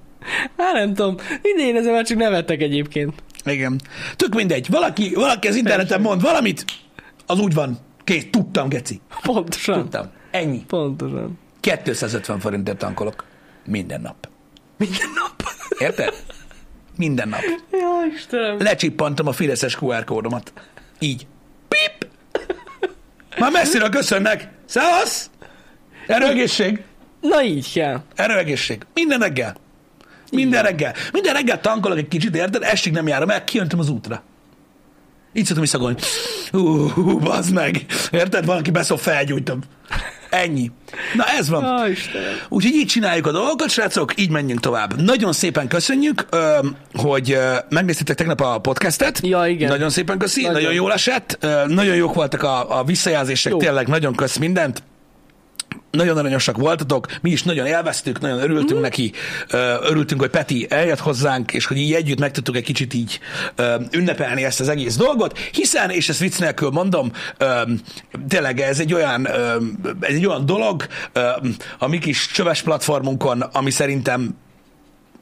[0.56, 3.12] Hát nem tudom, idén ezen már csak nevettek egyébként.
[3.44, 3.80] Igen.
[4.16, 4.66] Tök mindegy.
[4.70, 6.64] Valaki, valaki az interneten mond valamit,
[7.26, 7.78] az úgy van.
[8.04, 9.00] Kész, tudtam, geci.
[9.22, 9.80] Pontosan.
[9.80, 10.06] Tudtam.
[10.30, 10.64] Ennyi.
[10.66, 11.38] Pontosan.
[11.60, 13.24] 250 forintért tankolok.
[13.66, 14.28] Minden nap.
[14.76, 15.42] Minden nap.
[15.78, 16.14] Érted?
[16.98, 17.40] Minden nap.
[17.72, 18.56] Ja, Istenem.
[18.58, 20.52] Lecsippantam a Fideszes QR kódomat.
[20.98, 21.26] Így.
[21.68, 22.10] Pip!
[23.38, 24.48] Már messziről köszönnek.
[24.64, 25.30] Szevasz!
[26.06, 26.82] Erőegészség!
[27.20, 28.00] Na így kell.
[28.14, 28.86] Erőegészség.
[28.94, 29.56] Minden reggel.
[30.30, 30.94] Minden reggel.
[31.12, 32.62] Minden reggel tankolok egy kicsit, érted?
[32.62, 34.22] Estig nem járom el, kijöntem az útra.
[35.32, 35.96] Így szoktam visszagolni.
[36.50, 37.84] Hú, hú, bazd meg.
[38.10, 38.44] Érted?
[38.44, 39.60] Valaki beszól, felgyújtom.
[40.30, 40.70] Ennyi.
[41.14, 41.90] Na ez van.
[41.90, 42.34] Istenem.
[42.48, 45.02] Úgyhogy így csináljuk a dolgokat, srácok, így menjünk tovább.
[45.02, 46.26] Nagyon szépen köszönjük,
[46.92, 49.20] hogy megnéztétek tegnap a podcastet.
[49.22, 49.68] Ja, igen.
[49.68, 50.72] Nagyon szépen köszi, nagyon, Nagyon.
[50.72, 51.46] jól esett.
[51.66, 53.58] Nagyon jók voltak a, a visszajelzések, Jó.
[53.58, 54.82] tényleg nagyon kösz mindent.
[55.90, 58.82] Nagyon aranyosak voltatok, mi is nagyon élveztük, nagyon örültünk mm.
[58.82, 59.12] neki,
[59.82, 63.20] örültünk, hogy Peti eljött hozzánk, és hogy így együtt meg tudtuk egy kicsit így
[63.90, 67.12] ünnepelni ezt az egész dolgot, hiszen, és ezt vicc nélkül mondom,
[68.28, 69.28] tényleg ez egy olyan,
[70.00, 70.86] ez egy olyan dolog,
[71.78, 74.36] a mi kis csöves platformunkon, ami szerintem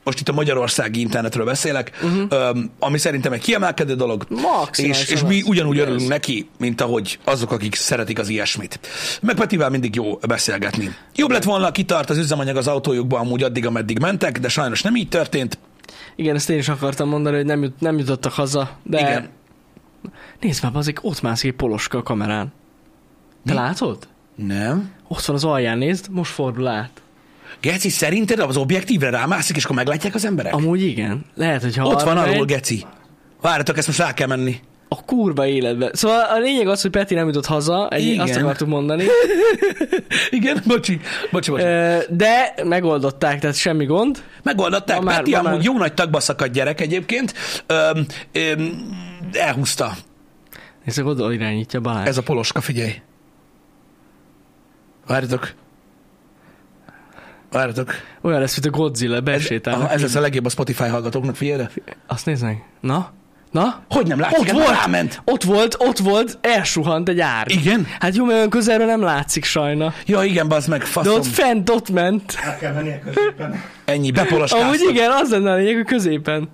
[0.07, 2.59] most itt a magyarországi internetről beszélek, uh-huh.
[2.79, 5.83] ami szerintem egy kiemelkedő dolog, Maximálisan és, és mi ugyanúgy Ez.
[5.83, 8.81] örülünk neki, mint ahogy azok, akik szeretik az ilyesmit.
[9.23, 10.95] Meg Petivel mindig jó beszélgetni.
[11.15, 14.97] Jobb lett volna, kitart az üzemanyag az autójukban amúgy addig, ameddig mentek, de sajnos nem
[14.97, 15.59] így történt.
[16.17, 19.01] Igen, ezt én is akartam mondani, hogy nem, jut, nem jutottak haza, de...
[19.01, 19.29] Igen.
[20.41, 22.53] Nézd már, azik, ott mászik egy poloska a kamerán.
[23.45, 23.59] Te Mi?
[23.59, 24.09] látod?
[24.35, 24.93] Nem.
[25.09, 27.01] Ott van az alján, nézd, most fordul át.
[27.61, 30.55] Geci, szerinted az objektívre rámászik, és akkor meglátják az emberek?
[30.55, 31.25] Amúgy igen.
[31.35, 32.85] Lehet, hogy ha Ott van arra alul, megy, Geci.
[33.41, 34.57] Várjatok, ezt most rá kell menni.
[34.89, 35.91] a kurva életbe.
[35.93, 38.21] Szóval a lényeg az, hogy Peti nem jutott haza, egy, Igen.
[38.21, 39.05] azt akartuk mondani.
[40.31, 41.63] Igen, bocsi, bocsi, bocsi.
[42.11, 44.23] De megoldották, tehát semmi gond.
[44.43, 44.97] Megoldották.
[44.99, 47.35] Ma már- Peti ma amúgy már- jó nagy tagba szakadt gyerek egyébként.
[47.67, 48.89] Öm, öm,
[49.33, 49.93] elhúzta.
[50.85, 52.07] És akkor oda irányítja Balázs.
[52.09, 52.93] Ez a poloska, figyelj.
[55.07, 55.53] Várjatok.
[57.57, 57.91] Várjatok.
[58.23, 59.83] Olyan lesz, mint a Godzilla, Ez, besétálnak.
[59.85, 61.65] aha, ez lesz a legjobb a Spotify hallgatóknak, figyelj.
[62.07, 62.63] Azt nézd meg.
[62.81, 63.11] Na?
[63.51, 63.83] Na?
[63.91, 64.39] Hogy nem látszik?
[64.39, 65.23] Ott Hát volt, Ráment.
[65.25, 67.51] ott volt, ott volt, elsuhant egy ár.
[67.51, 67.87] Igen?
[68.01, 69.93] Hát jó, mert olyan közelről nem látszik sajna.
[70.07, 71.15] Ja, igen, bazd meg, De faszom.
[71.15, 72.35] ott fent, ott ment.
[72.45, 73.63] Át kell menni a középen.
[73.85, 74.69] Ennyi, bepoloskáztak.
[74.69, 76.49] Amúgy igen, az lenne a lényeg a középen.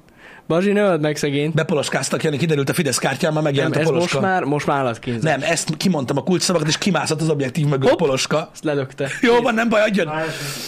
[0.52, 1.54] Bazsi, ne öld meg szegényt.
[1.54, 4.20] Bepoloskáztak, Jani, kiderült a Fidesz kártyán, már megjelent Nem, a ez poloska.
[4.20, 5.22] most már, most már állatkínzás.
[5.22, 7.98] Nem, ezt kimondtam a kulcsszavakat, és kimászott az objektív mögött a Hopp.
[7.98, 8.50] poloska.
[8.52, 9.08] Ezt ledögte.
[9.20, 10.08] Jó van, nem baj, adjad.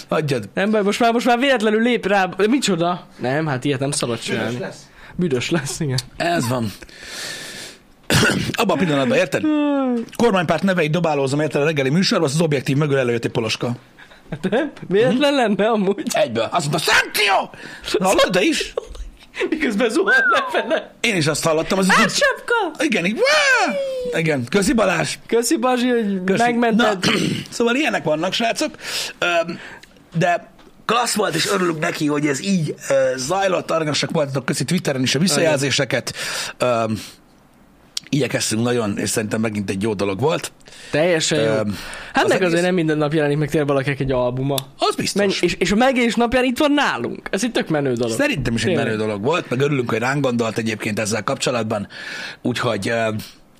[0.08, 0.48] Adjad.
[0.54, 2.26] Nem baj, most már, most már véletlenül lép rá.
[2.26, 3.06] De Micsoda?
[3.20, 4.50] Nem, hát ilyet nem szabad csinálni.
[4.52, 4.86] Büdös lesz.
[5.16, 5.98] Büdös lesz, igen.
[6.16, 6.72] Ez van.
[8.52, 9.42] Abban a pillanatban, érted?
[10.16, 13.70] Kormánypárt neveit dobálózom, érted a reggeli műsorban, az, az objektív mögül előjött egy poloska.
[14.50, 14.72] Nem?
[14.88, 16.02] Véletlen lenne amúgy.
[16.12, 16.48] Egyből.
[16.50, 17.50] Azt mondta, Szankció!
[18.00, 18.74] Hallod, te is?
[19.50, 20.94] Miközben zuhant lefele.
[21.00, 21.78] Én is azt hallottam.
[21.78, 22.84] Az Hát így, sapka!
[22.84, 23.20] igen, így,
[24.12, 25.18] igen, köszi Balázs.
[25.26, 26.42] Köszi Bazsi, hogy Köszi.
[26.42, 27.04] megmented.
[27.04, 27.10] Na,
[27.50, 28.76] szóval ilyenek vannak, srácok.
[30.18, 30.52] De
[30.86, 32.74] klassz volt, és örülünk neki, hogy ez így
[33.16, 33.70] zajlott.
[33.70, 36.14] Arganyosak voltatok, köszi Twitteren is a visszajelzéseket.
[36.58, 37.00] Öm,
[38.14, 40.52] Igyekeztünk nagyon, és szerintem megint egy jó dolog volt.
[40.90, 41.50] Teljesen jó.
[41.52, 41.76] Öm,
[42.12, 44.54] Hát az meg azért egész- nem minden nap jelenik meg tényleg valakinek egy albuma.
[44.78, 45.20] Az biztos.
[45.20, 47.28] Menj, és, és a megélés napján itt van nálunk.
[47.30, 48.16] Ez egy tök menő dolog.
[48.16, 51.88] Szerintem is egy menő dolog volt, meg örülünk, hogy ránk gondolt egyébként ezzel kapcsolatban,
[52.42, 53.08] úgyhogy, ö,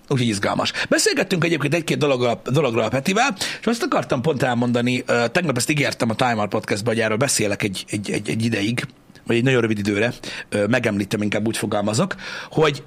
[0.08, 0.72] úgyhogy izgalmas.
[0.88, 5.70] Beszélgettünk egyébként egy-két dologra, dologra a Petivel, és azt akartam pont elmondani, ö, tegnap ezt
[5.70, 8.84] ígértem a Time Out Podcastban, hogy erről beszélek egy, egy, egy, egy ideig,
[9.26, 10.12] vagy egy nagyon rövid időre,
[10.68, 12.14] megemlítem, inkább úgy fogalmazok,
[12.50, 12.82] hogy,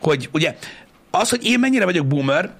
[0.00, 0.56] hogy ugye
[1.14, 2.54] az, hogy én mennyire vagyok boomer,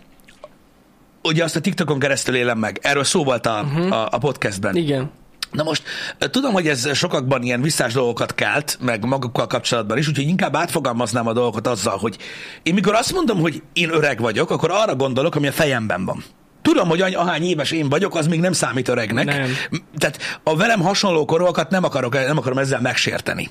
[1.23, 2.79] ugye azt a TikTokon keresztül élem meg.
[2.83, 3.93] Erről szó volt a, uh-huh.
[3.93, 4.77] a, a podcastben.
[4.77, 5.11] Igen.
[5.51, 5.83] Na most
[6.31, 11.27] tudom, hogy ez sokakban ilyen visszás dolgokat kelt, meg magukkal kapcsolatban is, úgyhogy inkább átfogalmaznám
[11.27, 12.17] a dolgokat azzal, hogy
[12.63, 16.25] én mikor azt mondom, hogy én öreg vagyok, akkor arra gondolok, ami a fejemben van.
[16.65, 19.25] Tudom, hogy any- ahány éves én vagyok, az még nem számít öregnek.
[19.25, 19.57] Nem.
[19.99, 23.51] Tehát a velem hasonló korúakat nem, akarok, nem akarom ezzel megsérteni.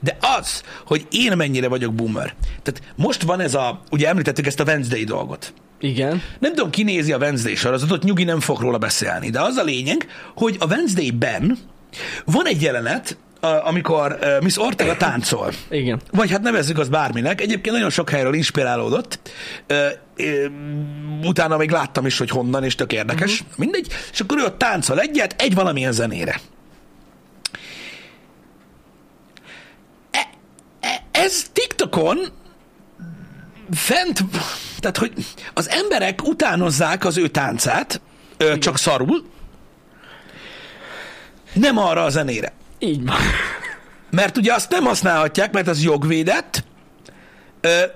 [0.00, 2.34] De az, hogy én mennyire vagyok boomer.
[2.62, 5.52] Tehát most van ez a, ugye említettük ezt a Wednesday dolgot.
[5.80, 6.22] Igen.
[6.38, 9.62] Nem tudom, ki nézi a Wednesday sorozatot, nyugi nem fog róla beszélni, de az a
[9.62, 11.58] lényeg, hogy a Wednesday-ben
[12.24, 15.52] van egy jelenet, amikor Miss Ortega táncol.
[15.70, 16.00] Igen.
[16.10, 17.40] Vagy hát nevezzük azt bárminek.
[17.40, 19.18] Egyébként nagyon sok helyről inspirálódott.
[21.22, 23.40] Utána még láttam is, hogy honnan, és tök érdekes.
[23.40, 23.58] Uh-huh.
[23.58, 23.86] Mindegy.
[24.12, 26.40] És akkor ő ott táncol egyet, egy valamilyen zenére.
[30.10, 30.28] E,
[30.80, 32.18] e, ez TikTokon
[33.70, 34.24] fent,
[34.78, 35.12] tehát hogy
[35.54, 38.00] az emberek utánozzák az ő táncát,
[38.36, 39.24] ö, csak szarul,
[41.52, 42.52] nem arra a zenére.
[42.84, 43.16] Így van.
[44.10, 46.64] Mert ugye azt nem használhatják, mert az jogvédett,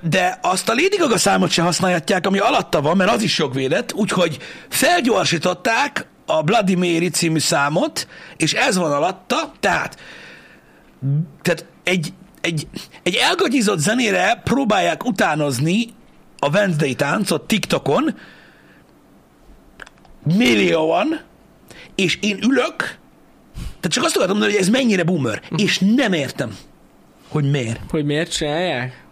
[0.01, 3.93] de azt a Lady Gaga számot se használhatják, ami alatta van, mert az is jogvédett,
[3.93, 9.99] úgyhogy felgyorsították a Bloody Mary című számot, és ez van alatta, tehát,
[11.43, 12.67] tehát egy, egy,
[13.03, 15.95] egy elgagyizott zenére próbálják utánozni
[16.39, 18.19] a Wednesday táncot TikTokon,
[20.23, 21.21] millióan,
[21.95, 22.99] és én ülök,
[23.87, 26.57] tehát csak azt akartam mondani, hogy ez mennyire boomer, és nem értem,
[27.29, 27.81] hogy miért.
[27.91, 29.05] Hogy miért csinálják?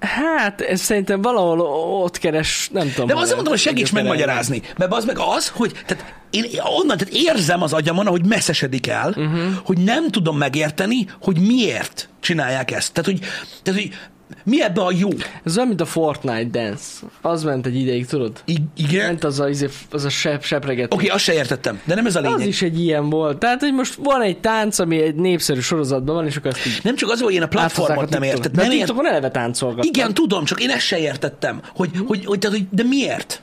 [0.00, 1.60] Hát, ez szerintem valahol
[2.02, 3.06] ott keres, nem tudom.
[3.06, 4.62] De azért mondom, hogy segíts megmagyarázni.
[4.76, 9.08] Mert az meg az, hogy tehát én onnan tehát érzem az agyamon, hogy messzesedik el,
[9.08, 9.40] uh-huh.
[9.64, 12.92] hogy nem tudom megérteni, hogy miért csinálják ezt.
[12.92, 13.18] Tehát, hogy,
[13.62, 13.98] tehát, hogy
[14.44, 15.08] mi ebbe a jó?
[15.44, 16.84] Ez olyan, mint a Fortnite Dance.
[17.20, 18.42] Az ment egy ideig, tudod?
[18.44, 19.06] I- igen?
[19.06, 20.84] Ment az a, izé- az a sep, sepregető.
[20.84, 22.38] Oké, okay, azt se értettem, de nem ez a lényeg.
[22.38, 23.38] Az is egy ilyen volt.
[23.38, 26.80] Tehát, hogy most van egy tánc, ami egy népszerű sorozatban van, és akkor azt így
[26.82, 28.52] Nem csak az, hogy én a platformot a nem értettem.
[28.54, 28.78] Nem ért...
[28.78, 29.96] TikTokon eleve táncolgatnak.
[29.96, 31.60] Igen, tudom, csak én ezt se értettem.
[31.74, 33.42] Hogy, hogy, hogy, tehát, hogy de miért?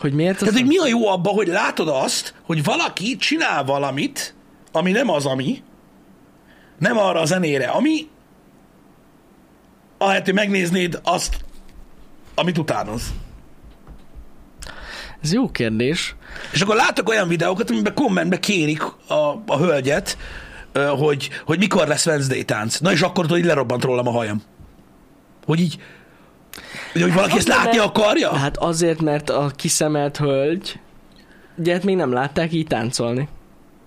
[0.00, 0.38] Hogy miért?
[0.38, 4.34] Tehát, hogy mi a jó abban, hogy látod azt, hogy valaki csinál valamit,
[4.72, 5.62] ami nem az, ami,
[6.78, 8.08] nem arra a zenére, ami,
[9.98, 11.44] ahelyett, hogy megnéznéd azt,
[12.34, 13.02] amit utánoz.
[15.22, 16.14] Ez jó kérdés.
[16.52, 20.16] És akkor látok olyan videókat, amiben kommentbe kérik a, a hölgyet,
[20.98, 22.78] hogy, hogy mikor lesz Wednesday tánc.
[22.78, 24.42] Na és akkor tudod, hogy lerobbant rólam a hajam.
[25.44, 25.78] Hogy így,
[26.92, 28.34] hogy, hogy valaki ezt látni mert- akarja?
[28.34, 30.80] Hát azért, mert a kiszemelt hölgy,
[31.56, 33.28] ugye hát még nem látták így táncolni.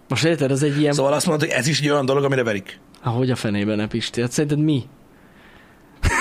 [0.07, 0.93] Most érted, ez egy ilyen...
[0.93, 2.79] Szóval azt mondod, hogy ez is egy olyan dolog, amire verik.
[3.01, 4.21] Hát hogy a fenében ne Pisti?
[4.21, 4.83] Hát szerinted mi?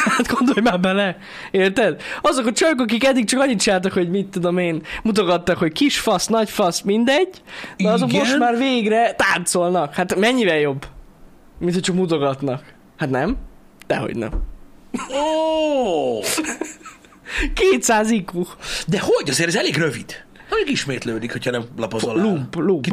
[0.04, 1.16] Hát gondolj már bele,
[1.50, 2.02] érted?
[2.20, 5.98] Azok a csajok, akik eddig csak annyit csináltak, hogy mit tudom én, mutogattak, hogy kis
[5.98, 7.42] fasz, nagy fasz, mindegy,
[7.76, 8.20] de azok Igen.
[8.20, 9.94] most már végre táncolnak.
[9.94, 10.86] Hát mennyivel jobb,
[11.58, 12.62] mint hogy csak mutogatnak?
[12.96, 13.36] Hát nem?
[13.86, 14.30] Dehogy nem.
[15.12, 16.20] Ó!
[17.54, 18.42] 200 IQ.
[18.86, 19.30] De hogy?
[19.30, 20.24] Azért ez elég rövid.
[20.50, 22.24] Mondjuk ismétlődik, hogyha nem lapozol el.
[22.24, 22.86] Loop, loop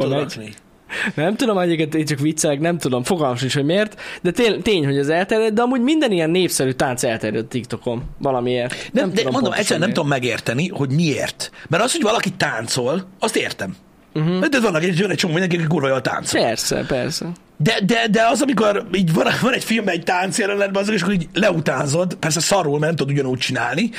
[1.14, 4.84] Nem tudom, egyiket én csak viccelek, nem tudom, fogalmam sincs, hogy miért, de tény, tény
[4.84, 8.90] hogy ez elterjedt, de amúgy minden ilyen népszerű tánc elterjedt TikTokon valamiért.
[8.92, 11.50] Nem, de tudom mondom, egyszerűen nem tudom megérteni, hogy miért.
[11.68, 13.76] Mert az, hogy valaki táncol, azt értem.
[14.14, 14.46] Uh-huh.
[14.46, 16.40] De vannak egy, egy csomó mindenki, aki kurva jól táncol.
[16.40, 17.26] Persze, persze.
[17.56, 21.02] De, de, de az, amikor így van, van egy filmben egy tánc jelenetben, azok, és
[21.02, 23.90] akkor így leutánzod, persze szarul, mert nem tudod ugyanúgy csinálni.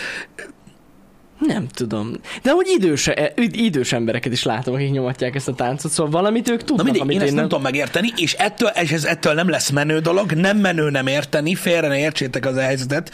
[1.40, 2.12] Nem tudom.
[2.42, 6.50] De hogy idős, e- idős embereket is látom, akik nyomatják ezt a táncot, szóval valamit
[6.50, 9.34] ők Na tudnak, mindig, amit én ezt nem tudom megérteni, és ettől, és ez ettől
[9.34, 13.12] nem lesz menő dolog, nem menő nem érteni, félre ne értsétek az helyzetet,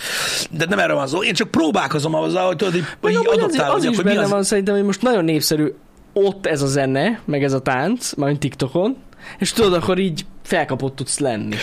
[0.51, 1.23] de nem erről van szó.
[1.23, 4.23] Én csak próbálkozom azzal, hogy tudod, Meg így amúgy az, az is hogy mi benne
[4.23, 5.73] az, van szerintem, hogy most nagyon népszerű
[6.13, 8.97] ott ez a zene, meg ez a tánc, majd TikTokon,
[9.39, 11.55] és tudod, akkor így felkapott tudsz lenni.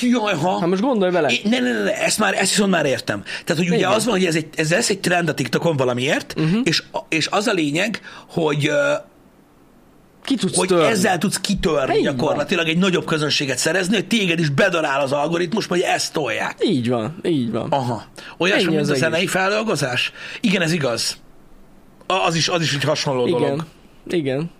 [0.00, 0.58] Jaj, ha.
[0.58, 1.28] Hát most gondolj bele.
[1.28, 3.22] É, ne, ne, ne, ne, ezt már, ezt viszont már értem.
[3.22, 3.90] Tehát, hogy ugye Igen.
[3.90, 6.60] az van, hogy ez, egy, ez lesz egy trend a TikTokon valamiért, uh-huh.
[6.64, 8.70] és, és az a lényeg, hogy,
[10.24, 10.84] Ki tudsz hogy törni.
[10.84, 12.16] ezzel tudsz kitörni Így van.
[12.16, 16.56] gyakorlatilag egy nagyobb közönséget szerezni, hogy téged is bedarál az algoritmus, hogy ezt tolják.
[16.64, 17.70] Így van, így van.
[17.70, 18.04] Aha.
[18.38, 20.12] Olyasmi, mint az a zenei feldolgozás?
[20.40, 21.16] Igen, ez igaz.
[22.06, 23.64] Az is, az is egy hasonló Igen, dolog.
[24.06, 24.50] igen.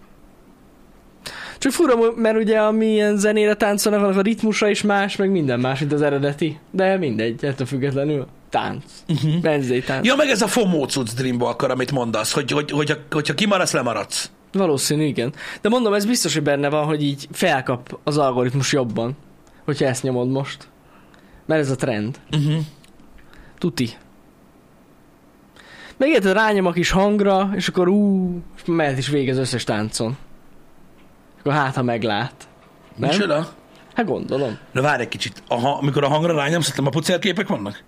[1.62, 5.80] Csak fura, mert ugye amilyen zenére táncolnak, annak a ritmusa is más, meg minden más,
[5.80, 6.58] mint az eredeti.
[6.70, 8.26] De mindegy, ettől függetlenül.
[8.50, 8.84] Tánc.
[9.08, 9.34] Uh-huh.
[9.42, 10.06] Wednesday tánc.
[10.06, 14.30] Ja, meg ez a FOMO cucc Dreamwalker, amit mondasz, hogy, hogy, hogyha, hogyha kimaradsz, lemaradsz.
[14.52, 15.32] Valószínű, igen.
[15.60, 19.16] De mondom, ez biztos, hogy benne van, hogy így felkap az algoritmus jobban,
[19.64, 20.68] hogyha ezt nyomod most.
[21.46, 22.20] Mert ez a trend.
[22.32, 22.62] Uh-huh.
[23.58, 23.90] Tuti.
[25.96, 28.30] Meg érted, rányom a kis hangra, és akkor ú,
[28.66, 30.16] mehet is vége az összes táncon.
[31.42, 32.32] Akkor hát, ha meglát.
[32.96, 33.10] Nem?
[33.10, 33.48] Micsoda?
[33.94, 34.58] Hát gondolom.
[34.72, 35.42] Na várj egy kicsit.
[35.48, 37.82] Aha, amikor a hangra rányomsz, nem a pucérképek vannak?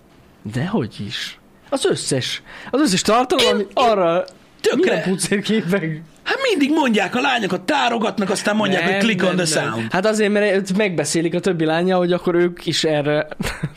[0.53, 1.39] Dehogy is.
[1.69, 2.41] Az összes.
[2.71, 4.23] Az összes tartalom, ami arra...
[4.61, 4.91] Tökre.
[4.91, 6.01] Milyen pucérképek?
[6.23, 9.71] Hát mindig mondják, a lányokat tárogatnak, aztán mondják, Nem, hogy click nem, on the nem.
[9.71, 9.91] sound.
[9.91, 13.27] Hát azért, mert megbeszélik a többi lánya, hogy akkor ők is erre...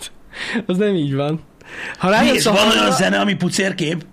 [0.67, 1.41] az nem így van.
[1.99, 4.05] Ha Mi, rájössz és a van olyan zene, ami pucérkép?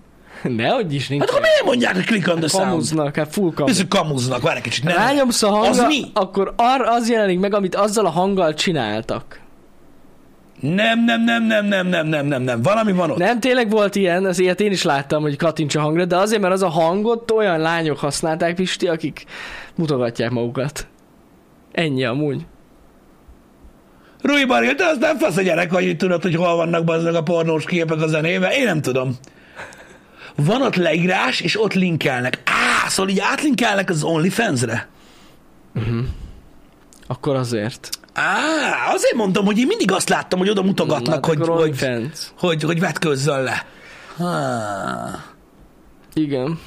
[0.56, 1.20] Nehogy is nincs.
[1.20, 2.68] Hát akkor miért mondják, hogy click on the sound?
[2.68, 3.84] Kamuznak, hát full kamuz.
[3.88, 4.84] Kamuznak, várj egy kicsit.
[4.84, 4.96] Nem.
[4.96, 6.04] Rányomsz a Az hangra, mi?
[6.12, 9.40] akkor ar, az jelenik meg, amit azzal a hanggal csináltak.
[10.60, 12.62] Nem, nem, nem, nem, nem, nem, nem, nem, nem.
[12.62, 13.16] Valami van ott.
[13.18, 16.40] Nem, tényleg volt ilyen, az ilyet én is láttam, hogy kattints a hangra, de azért,
[16.40, 19.24] mert az a hangot olyan lányok használták, Pisti, akik
[19.74, 20.86] mutogatják magukat.
[21.72, 22.46] Ennyi amúgy.
[24.22, 27.22] Rui Barja, te az nem fasz a gyerek, hogy tudod, hogy hol vannak bazdmeg a
[27.22, 28.48] pornós képek a zenébe.
[28.56, 29.16] Én nem tudom.
[30.36, 32.42] Van ott leírás, és ott linkelnek.
[32.44, 34.88] Á, szóval így átlinkelnek az OnlyFans-re.
[37.06, 37.88] Akkor azért.
[38.12, 38.34] Á,
[38.94, 42.32] azért mondom, hogy én mindig azt láttam, hogy oda mutogatnak, hogy, hogy, OnlyFans.
[42.38, 43.66] hogy, hogy vetkőzzön le.
[44.18, 45.24] Há,
[46.14, 46.58] Igen.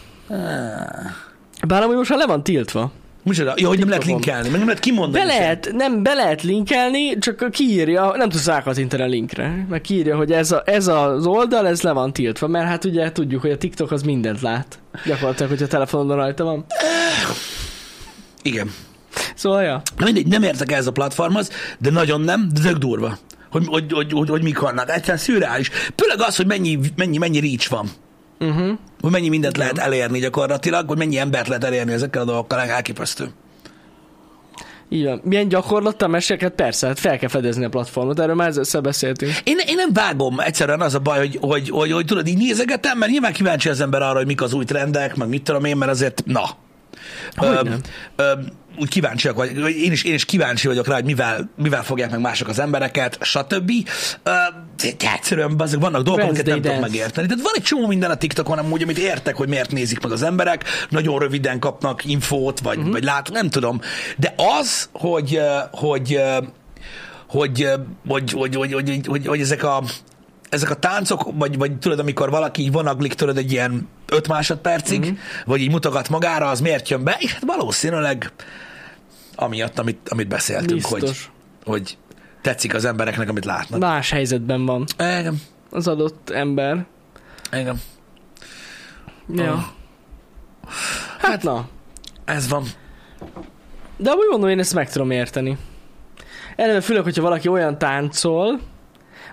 [1.68, 2.92] Bár amúgy most már le van tiltva.
[3.24, 3.54] Micsoda?
[3.58, 5.26] Jó, hogy nem lehet linkelni, meg nem lehet kimondani.
[5.26, 5.40] Be sem.
[5.40, 10.32] lehet, nem, be lehet linkelni, csak kiírja, nem tudsz rákattintani a linkre, meg kiírja, hogy
[10.32, 13.58] ez, a, ez az oldal, ez le van tiltva, mert hát ugye tudjuk, hogy a
[13.58, 14.80] TikTok az mindent lát.
[15.06, 16.66] Gyakorlatilag, hogy a telefonodon rajta van.
[18.42, 18.72] Igen.
[19.36, 19.82] Szóval, ja.
[19.98, 23.18] Mindegy, nem értek ez a platformhoz, de nagyon nem, de tök durva.
[23.52, 24.90] Hogy, hogy, hogy, hogy, hogy mik vannak.
[24.90, 25.70] Egyszerűen szürreális.
[25.96, 27.90] Főleg az, hogy mennyi, mennyi, mennyi reach van.
[28.40, 28.78] Uh-huh.
[29.02, 33.32] Hogy mennyi mindent lehet elérni gyakorlatilag, hogy mennyi embert lehet elérni ezekkel a dolgokkal, elképesztő.
[34.90, 35.22] Így van.
[35.24, 36.54] Milyen gyakorlattal mesélket?
[36.54, 39.32] Persze, hát fel kell fedezni a platformot, erről már ezzel beszéltünk.
[39.44, 42.98] Én, én nem vágom, egyszerűen az a baj, hogy, hogy, hogy, hogy tudod, így nézegetem,
[42.98, 45.78] mert nyilván kíváncsi az ember arra, hogy mik az új trendek, meg mit tudom én,
[45.78, 46.44] mert azért, na.
[47.36, 47.76] Hogyne.
[48.16, 48.32] ö,
[48.80, 52.20] úgy kíváncsiak vagy, én is, én is kíváncsi vagyok rá, hogy mivel, mivel fogják meg
[52.20, 53.72] mások az embereket, stb.
[54.24, 56.88] De egyszerűen azok vannak dolgok, amiket nem tudok dance.
[56.88, 57.28] megérteni.
[57.28, 60.24] Tehát van egy csomó minden a TikTokon amúgy, amit értek, hogy miért nézik meg az
[60.24, 62.92] emberek, nagyon röviden kapnak infót, vagy, uh-huh.
[62.92, 63.82] vagy lát, nem tudom.
[64.18, 65.40] De az, hogy,
[65.72, 66.20] hogy,
[67.28, 67.68] hogy,
[68.08, 69.84] hogy, hogy, hogy, hogy, hogy, hogy, hogy ezek a
[70.50, 75.00] ezek a táncok, vagy, vagy tudod, amikor valaki így vonaglik tőled egy ilyen 5 másodpercig,
[75.00, 75.08] Mhm.
[75.08, 75.18] mm-hmm.
[75.46, 77.18] vagy így mutogat magára, az miért jön be?
[77.20, 78.32] És hát valószínűleg
[79.40, 81.32] amiatt, amit, amit beszéltünk, hogy, Biztos.
[81.66, 81.98] hogy
[82.42, 83.80] tetszik az embereknek, amit látnak.
[83.80, 86.86] Más helyzetben van Igen, az adott ember.
[87.52, 87.82] igen.
[89.34, 89.54] Ja.
[89.54, 89.60] Oh.
[91.18, 91.68] Hát na.
[92.26, 92.64] Ez van.
[93.98, 95.58] De amúgy mondom, én ezt meg tudom érteni.
[96.56, 98.60] Eleve főleg, hogyha valaki olyan táncol,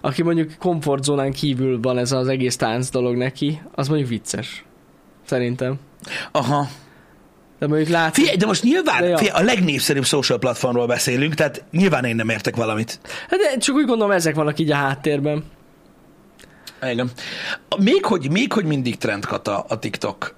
[0.00, 4.64] aki mondjuk komfortzónán kívül van ez az egész tánc dolog neki, az mondjuk vicces.
[5.24, 5.78] Szerintem.
[6.32, 6.68] Aha.
[7.58, 8.14] De mondjuk lát...
[8.14, 9.18] Figyelj, de most nyilván De ja.
[9.18, 13.00] figyelj, a legnépszerűbb social platformról beszélünk, tehát nyilván én nem értek valamit.
[13.28, 15.44] Hát de csak úgy gondolom, ezek vannak így a háttérben.
[16.82, 17.10] Igen.
[17.78, 20.34] Még hogy, még hogy mindig trendkata a TikTok.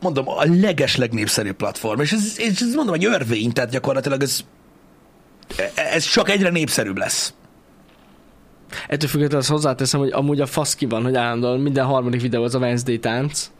[0.00, 2.00] Mondom, a leges legnépszerűbb platform.
[2.00, 4.40] És ez, és ez mondom, egy örvény, tehát gyakorlatilag ez,
[5.74, 7.34] ez csak egyre népszerűbb lesz.
[8.88, 12.42] Ettől függetlenül azt hozzáteszem, hogy amúgy a fasz ki van, hogy állandóan minden harmadik videó
[12.42, 13.50] az a Wednesday tánc.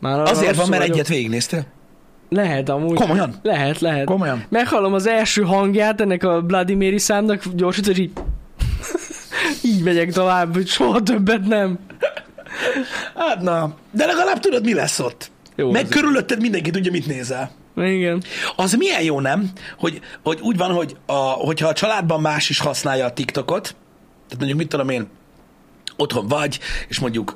[0.00, 0.96] Már Azért van, mert vagyok.
[0.96, 1.66] egyet végignéztél.
[2.28, 2.96] Lehet amúgy.
[2.96, 3.34] Komolyan?
[3.42, 4.04] Lehet, lehet.
[4.04, 4.44] Komolyan?
[4.48, 8.12] Meghallom az első hangját ennek a Bloody Mary számnak, gyorsít, és így...
[9.70, 11.78] így megyek tovább, hogy soha többet nem.
[13.14, 15.30] Hát na, de legalább tudod, mi lesz ott.
[15.56, 17.50] Jó, Meg körülötted mindenki tudja, mit nézel.
[17.76, 18.22] Igen.
[18.56, 19.50] Az milyen jó, nem?
[19.78, 24.36] Hogy, hogy úgy van, hogy a, hogyha a családban más is használja a TikTokot, tehát
[24.36, 25.08] mondjuk mit tudom én,
[25.96, 26.58] otthon vagy,
[26.88, 27.34] és mondjuk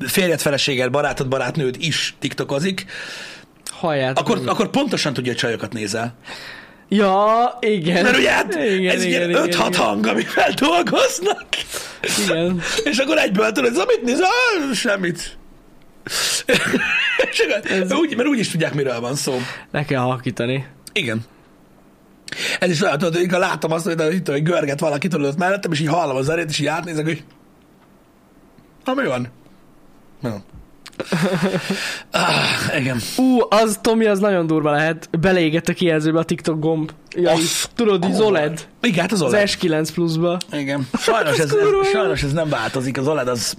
[0.00, 2.86] férjed, feleséged, barátod, barátnőd is TikTokozik,
[3.82, 4.18] Halljátok.
[4.18, 4.48] akkor, meg.
[4.48, 6.14] akkor pontosan tudja, hogy csajokat nézel.
[6.88, 8.02] Ja, igen.
[8.02, 9.74] Mert ugye hát igen, ez igen, ilyen igen, 5-6 igen.
[9.74, 11.46] hang, amivel dolgoznak.
[12.24, 12.60] Igen.
[12.90, 14.28] És akkor egyből tudod, hogy mit nézel?
[14.74, 15.36] Semmit.
[17.62, 19.38] Ez- úgy, mert úgy is tudják, miről van szó.
[19.70, 20.66] Le kell halkítani.
[20.92, 21.20] Igen.
[22.60, 25.80] Ez is olyan, tudod, hogy látom azt, hogy, hogy, hogy görget valaki tudod mellettem, és
[25.80, 27.24] így hallom a zenét, és így átnézek, hogy
[28.84, 29.28] ha mi van?
[30.20, 30.30] No.
[32.10, 32.98] Ah, igen.
[33.16, 35.08] Ú, az, Tomi, az nagyon durva lehet.
[35.20, 36.90] Beleégett a kijelzőbe a TikTok gomb.
[37.16, 38.24] Ja, Az így, tudod, kurva.
[38.24, 38.66] OLED.
[38.82, 39.48] Igen, hát az Az OLED.
[39.48, 40.38] S9 pluszba.
[40.52, 40.88] Igen.
[40.98, 42.98] Sajnos ez, ez, sajnos ez nem változik.
[42.98, 43.56] Az OLED az,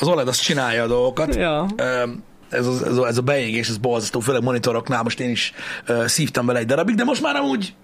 [0.00, 1.34] az OLED az csinálja a dolgokat.
[1.34, 1.66] Ja.
[1.76, 5.52] Öm, Ez, az, ez, a, ez a beégés, ez borzasztó, főleg monitoroknál, most én is
[5.88, 7.74] uh, szívtam bele egy darabig, de most már amúgy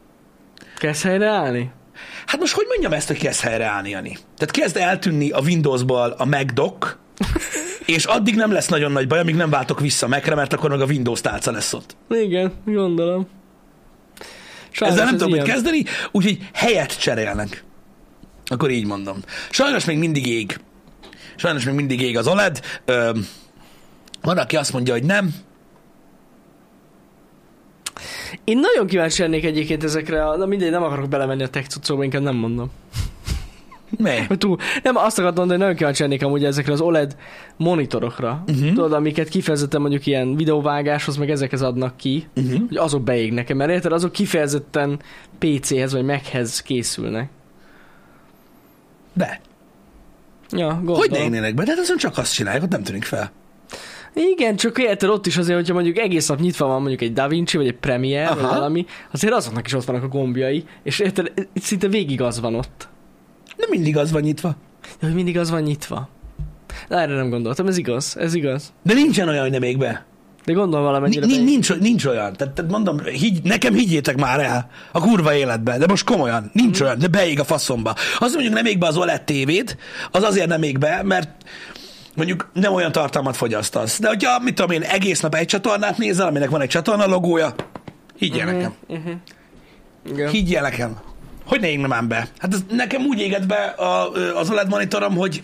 [0.78, 1.70] Kezd helyreállni?
[2.26, 4.16] Hát most hogy mondjam ezt, hogy kezd helyreállni, Jani?
[4.38, 6.96] Tehát kezd eltűnni a Windowsból a MacDoc,
[7.86, 10.80] és addig nem lesz nagyon nagy baj, amíg nem váltok vissza Macre, mert akkor meg
[10.80, 11.96] a Windows tálca lesz ott.
[12.08, 13.26] Igen, gondolom.
[14.70, 15.54] Sajnos Ezzel nem tudom mit ilyen.
[15.54, 17.64] kezdeni, úgyhogy helyet cserélnek.
[18.46, 19.18] Akkor így mondom.
[19.50, 20.60] Sajnos még mindig ég.
[21.36, 22.60] Sajnos még mindig ég az OLED.
[22.84, 23.18] Ö,
[24.22, 25.34] van, aki azt mondja, hogy nem.
[28.44, 32.04] Én nagyon kíváncsi lennék egyébként ezekre, a, na mindegy, nem akarok belemenni a tech cuccokba,
[32.04, 32.70] inkább nem mondom.
[34.28, 37.16] Hogy túl, nem, azt akartam mondani, hogy nagyon kíváncsi lennék amúgy ezekre az OLED
[37.56, 38.42] monitorokra.
[38.46, 38.68] Uh-huh.
[38.68, 42.60] Tudod, amiket kifejezetten mondjuk ilyen videóvágáshoz, meg ezekhez adnak ki, uh-huh.
[42.68, 45.00] hogy azok beégnek mert érted, azok kifejezetten
[45.38, 47.30] PC-hez vagy Mac-hez készülnek.
[49.12, 49.40] De.
[50.50, 50.98] Ja, gondolom.
[50.98, 51.64] Hogy ne égnének be?
[51.64, 53.32] De hát azon csak azt csinálják, ott nem tűnik fel.
[54.14, 57.56] Igen, csak érted, ott is azért, hogyha mondjuk egész nap nyitva van mondjuk egy DaVinci,
[57.56, 58.54] vagy egy Premiere, vagy Aha.
[58.54, 62.88] valami, azért azoknak is ott vannak a gombjai, és érted, szinte végig az van ott.
[63.62, 64.56] Nem mindig az van nyitva.
[65.00, 66.08] De hogy mindig az van nyitva.
[66.88, 68.72] Na, erre nem gondoltam, ez igaz, ez igaz.
[68.82, 70.04] De nincsen olyan, hogy nem ég be.
[70.44, 71.26] De gondolom valamennyire.
[71.26, 71.48] Nincs, beég.
[71.48, 72.32] nincs, nincs olyan.
[72.32, 76.80] Tehát, tehát mondom, higgy, nekem higgyétek már el a kurva életben, de most komolyan, nincs
[76.80, 77.94] olyan, de beég a faszomba.
[78.18, 79.76] Az mondjuk nem ég be az OLED tévét,
[80.10, 81.30] az azért nem ég be, mert
[82.14, 84.00] mondjuk nem olyan tartalmat fogyasztasz.
[84.00, 87.54] De hogyha, mit tudom én, egész nap egy csatornát nézel, aminek van egy csatorna logója,
[88.18, 88.74] higgyél nekem.
[90.06, 90.28] Igen.
[90.28, 91.11] Higgyél nekem.
[91.44, 92.28] Hogy ne égne már be?
[92.38, 95.40] Hát ez nekem úgy éget be a, az OLED monitorom, hogy,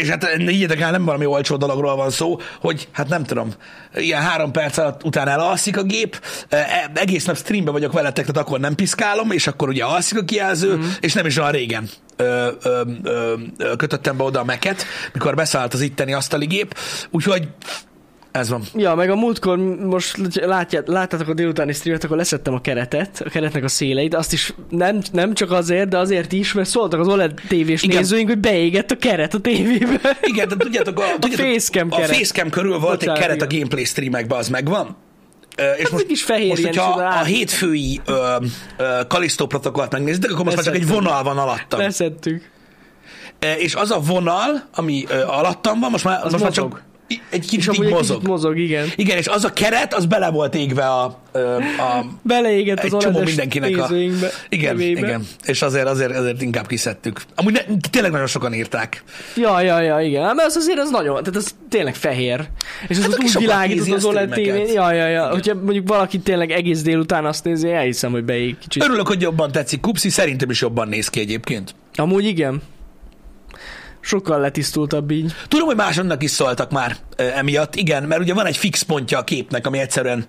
[0.00, 3.50] és hát higgyetek el, nem valami olcsó dologról van szó, hogy hát nem tudom,
[3.94, 8.46] ilyen három perc alatt utána elalszik a gép, e- egész nap streambe vagyok veletek, tehát
[8.46, 10.82] akkor nem piszkálom, és akkor ugye alszik a kijelző, mm.
[11.00, 13.34] és nem is olyan régen ö, ö, ö,
[13.76, 16.78] kötöttem be oda a meket, mikor beszállt az itteni asztali gép,
[17.10, 17.48] úgyhogy
[18.34, 18.62] ez van.
[18.76, 20.16] Ja, meg a múltkor most
[20.46, 24.54] látját, láttátok a délutáni streamet, akkor leszettem a keretet, a keretnek a széleit, azt is
[24.68, 27.96] nem, nem csak azért, de azért is, mert szóltak az OLED tévés Igen.
[27.96, 30.00] nézőink, hogy beégett a keret a tévébe.
[30.22, 32.16] Igen, de tudjátok, a, tudjátok, facecam a keret.
[32.16, 34.96] facecam körül volt Bocsánat, egy keret a gameplay streamekben, az megvan.
[35.56, 38.36] Ö, És egy kis fehér most hogyha oda a át- hétfői ö,
[38.76, 41.80] ö, Kalisztó protokollt megnézitek, akkor most már csak egy vonal van alattam.
[41.80, 42.50] Leszettük.
[43.58, 46.54] És az a vonal, ami ö, alattam van, most már, most már mozog.
[46.72, 46.92] csak i-
[47.30, 48.16] egy kicsit így mozog.
[48.16, 48.86] kicsit mozog, igen.
[48.96, 53.20] Igen, és az a keret, az bele volt égve a, ö, a Beleégett az csomó
[53.20, 53.88] mindenkinek a...
[54.48, 54.98] Igen, tevébe.
[54.98, 55.26] igen.
[55.44, 57.22] És azért, azért, azért inkább kiszedtük.
[57.34, 59.04] Amúgy ne, tényleg nagyon sokan írták.
[59.36, 60.22] Ja, ja, ja, igen.
[60.34, 62.48] Mert az azért az nagyon, tehát az tényleg fehér.
[62.88, 64.66] És az Hát úgy világít az a OLED tévén.
[64.72, 65.28] Ja, ja, ja.
[65.28, 68.82] Hogyha mondjuk valaki tényleg egész délután azt nézi, elhiszem, hogy beég kicsit.
[68.82, 71.74] Örülök, hogy jobban tetszik Kupsi, szerintem is jobban néz ki egyébként.
[71.94, 72.62] Amúgy igen.
[74.04, 75.32] Sokkal letisztultabb így.
[75.48, 79.24] Tudom, hogy másodnak is szóltak már emiatt, igen, mert ugye van egy fix pontja a
[79.24, 80.24] képnek, ami egyszerűen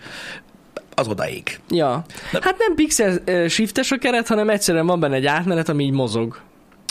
[0.96, 1.60] az odaig.
[1.70, 2.06] Ja.
[2.32, 6.40] Hát nem pixel shiftes a keret, hanem egyszerűen van benne egy átmenet, ami így mozog.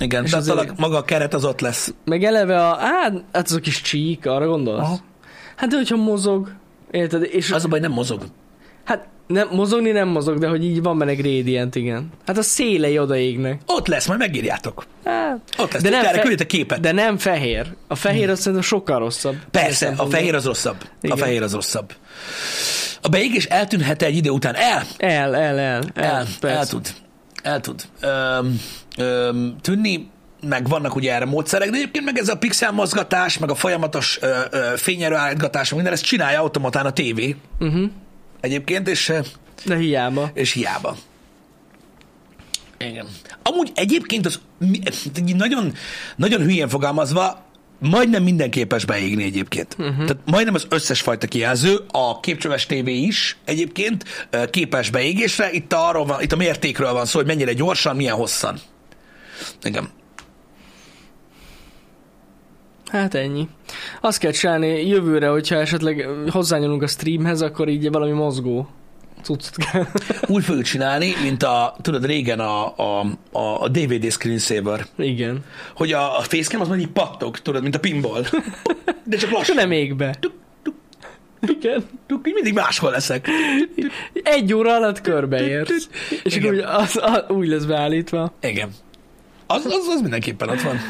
[0.03, 1.95] Igen, És de azért- maga a keret az ott lesz.
[2.05, 4.81] Meg eleve a, hát, hát az a kis csík, arra gondolsz?
[4.83, 4.99] Aha.
[5.57, 6.53] Hát de hogyha mozog,
[6.91, 7.23] érted?
[7.23, 8.23] És Az a baj, nem mozog.
[8.85, 12.09] hát nem, mozogni nem mozog, de hogy így van benne gradient, igen.
[12.27, 13.61] Hát a szélei odaégnek.
[13.67, 14.87] Ott lesz, majd megírjátok.
[15.05, 15.83] Hát, Ott lesz.
[15.83, 16.81] De nem, fe- képet.
[16.81, 17.67] de nem fehér.
[17.89, 19.37] A fehér az szerintem sokkal rosszabb.
[19.51, 20.77] Persze, a fehér az rosszabb.
[20.83, 21.17] A Igen.
[21.17, 21.93] fehér az rosszabb.
[23.03, 24.55] A beégés eltűnhet egy idő után.
[24.55, 25.83] El, El, el, el.
[25.95, 26.59] El, el, persze.
[26.59, 26.89] el tud.
[27.43, 27.83] El tud.
[28.01, 28.61] Öm,
[28.99, 30.11] öm, tűnni,
[30.49, 34.19] meg vannak ugye erre módszerek, de egyébként meg ez a pixel mozgatás, meg a folyamatos
[34.21, 37.37] ö, ö, fényerő állítgatás, minden, ezt csinálja automatán a tévé.
[37.61, 37.91] Uh-huh.
[38.45, 39.19] Egyébként, és, ö,
[39.65, 40.31] De hiába.
[40.35, 40.97] és hiába.
[42.79, 43.07] Igen.
[43.43, 44.41] Amúgy egyébként az
[45.37, 45.73] nagyon,
[46.17, 47.45] nagyon hülyén fogalmazva,
[47.79, 49.77] majdnem minden képes beégni egyébként.
[49.79, 49.97] Uh-huh.
[49.97, 55.53] Tehát majdnem az összes fajta kijelző, a képcsöves tévé is egyébként ö, képes beégésre.
[55.53, 58.61] Itt, arról van, itt a mértékről van szó, hogy mennyire gyorsan, milyen hosszan.
[59.63, 59.89] Igen.
[62.95, 63.49] Hát ennyi.
[64.01, 68.69] Azt kell csinálni jövőre, hogyha esetleg hozzányúlunk a streamhez, akkor így valami mozgó
[69.23, 69.87] cuccot kell.
[70.35, 75.45] Úgy fogjuk csinálni, mint a, tudod, régen a, a, a, DVD screensaver, Igen.
[75.77, 78.23] hogy a, a facecam az így pattog, tudod, mint a pinball.
[79.05, 79.57] De csak lassan.
[79.57, 80.15] nem ég be.
[81.47, 81.85] Igen.
[82.07, 83.29] Tuk, így mindig máshol leszek.
[84.23, 85.89] Egy óra alatt körbeérsz.
[86.23, 86.55] És akkor Igen.
[86.55, 88.33] úgy, az, az, úgy lesz beállítva.
[88.41, 88.71] Igen.
[89.55, 90.81] Az, az, az mindenképpen ott van.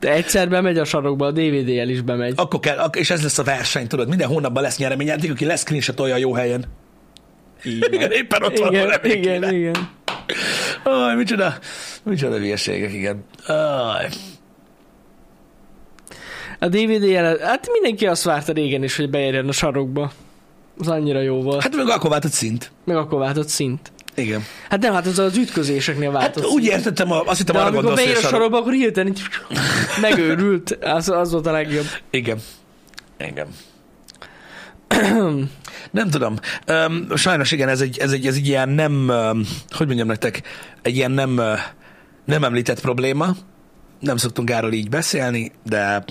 [0.00, 2.32] De egyszer bemegy a sarokba, a DVD-jel is bemegy.
[2.36, 6.14] Akkor kell, és ez lesz a verseny, tudod, minden hónapban lesz nyereményjáték, aki lesz screenshotolja
[6.14, 6.64] a jó helyen.
[7.62, 9.52] Igen, éppen ott van, Igen, nem igen, kéne.
[9.52, 9.90] igen.
[10.84, 11.54] Aj, micsoda,
[12.02, 13.24] micsoda hülyeségek, igen.
[13.46, 14.08] Aj.
[16.58, 20.12] A DVD-jel, hát mindenki azt várta régen is, hogy beérjen a sarokba.
[20.78, 21.62] Az annyira jó volt.
[21.62, 22.72] Hát meg akkor váltott szint.
[22.84, 23.92] Meg akkor váltott szint.
[24.20, 24.44] Igen.
[24.68, 26.74] Hát nem, hát az az ütközéseknél Hát váltott úgy szint.
[26.74, 28.30] értettem, azt hittem De arra amikor beér a a sarok.
[28.30, 29.22] sarokba, akkor hirtelen így
[30.00, 30.78] megőrült.
[30.80, 31.86] Az, az volt a legjobb.
[32.10, 32.38] Igen.
[33.18, 33.46] Igen.
[35.90, 36.34] Nem tudom.
[36.68, 40.42] Um, sajnos igen, ez egy, ez egy, ez egy ilyen nem, um, hogy mondjam nektek,
[40.82, 41.58] egy ilyen nem, uh,
[42.24, 43.28] Nem említett probléma,
[44.00, 46.04] nem szoktunk erről így beszélni, de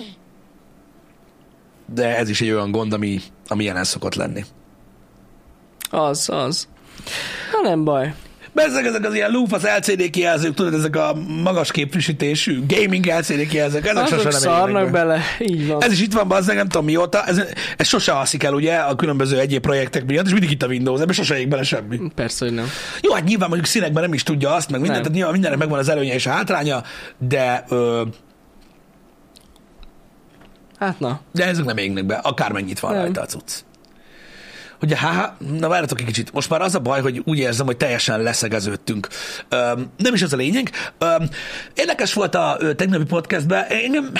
[1.94, 4.44] de ez is egy olyan gond, ami, ami jelen szokott lenni.
[5.90, 6.68] Az, az.
[7.62, 8.14] Na nem baj.
[8.54, 13.86] Ezek, ezek az ilyen lúfasz LCD kijelzők, tudod, ezek a magas képfrissítésű gaming LCD kijelzők,
[13.86, 14.90] ezek Azok sose nem szarnak be.
[14.90, 15.82] bele, így van.
[15.82, 17.40] Ez is itt van, bazzeg, nem tudom mióta, ez,
[17.76, 21.00] ez sose alszik el, ugye, a különböző egyéb projektek miatt, és mindig itt a Windows,
[21.00, 22.00] ebben sose ég bele semmi.
[22.14, 22.66] Persze, hogy nem.
[23.02, 25.12] Jó, hát nyilván mondjuk színekben nem is tudja azt, meg mindent, Nem.
[25.12, 26.82] tehát nyilván mindennek megvan az előnye és a hátránya,
[27.18, 28.02] de, ö,
[30.78, 31.20] Hát na.
[31.32, 33.00] de ezek nem égnek be, akármennyit van Nem.
[33.00, 33.52] rajta a cucc.
[34.82, 36.32] Ugye, há, na várjatok egy kicsit.
[36.32, 39.08] Most már az a baj, hogy úgy érzem, hogy teljesen leszegeződtünk.
[39.48, 40.70] Öm, nem is ez a lényeg.
[40.98, 41.28] Öm,
[41.74, 43.64] érdekes volt a ö, tegnapi podcastben.
[43.68, 44.12] Engem,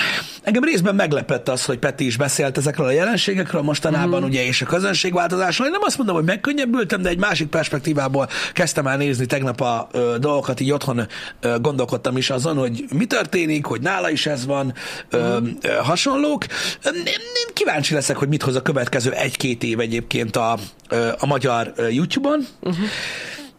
[0.43, 4.25] engem részben meglepett az, hogy Peti is beszélt ezekről a jelenségekről mostanában, mm.
[4.25, 5.67] ugye, és a közönségváltozásról.
[5.67, 9.87] Én nem azt mondom, hogy megkönnyebbültem, de egy másik perspektívából kezdtem el nézni tegnap a
[9.91, 11.07] ö, dolgokat, így otthon
[11.39, 14.73] ö, gondolkodtam is azon, hogy mi történik, hogy nála is ez van,
[15.09, 16.45] ö, ö, hasonlók.
[16.85, 20.50] Én, én kíváncsi leszek, hogy mit hoz a következő egy-két év egyébként a,
[20.89, 22.45] ö, a magyar YouTube-on.
[22.61, 22.85] Uh-huh.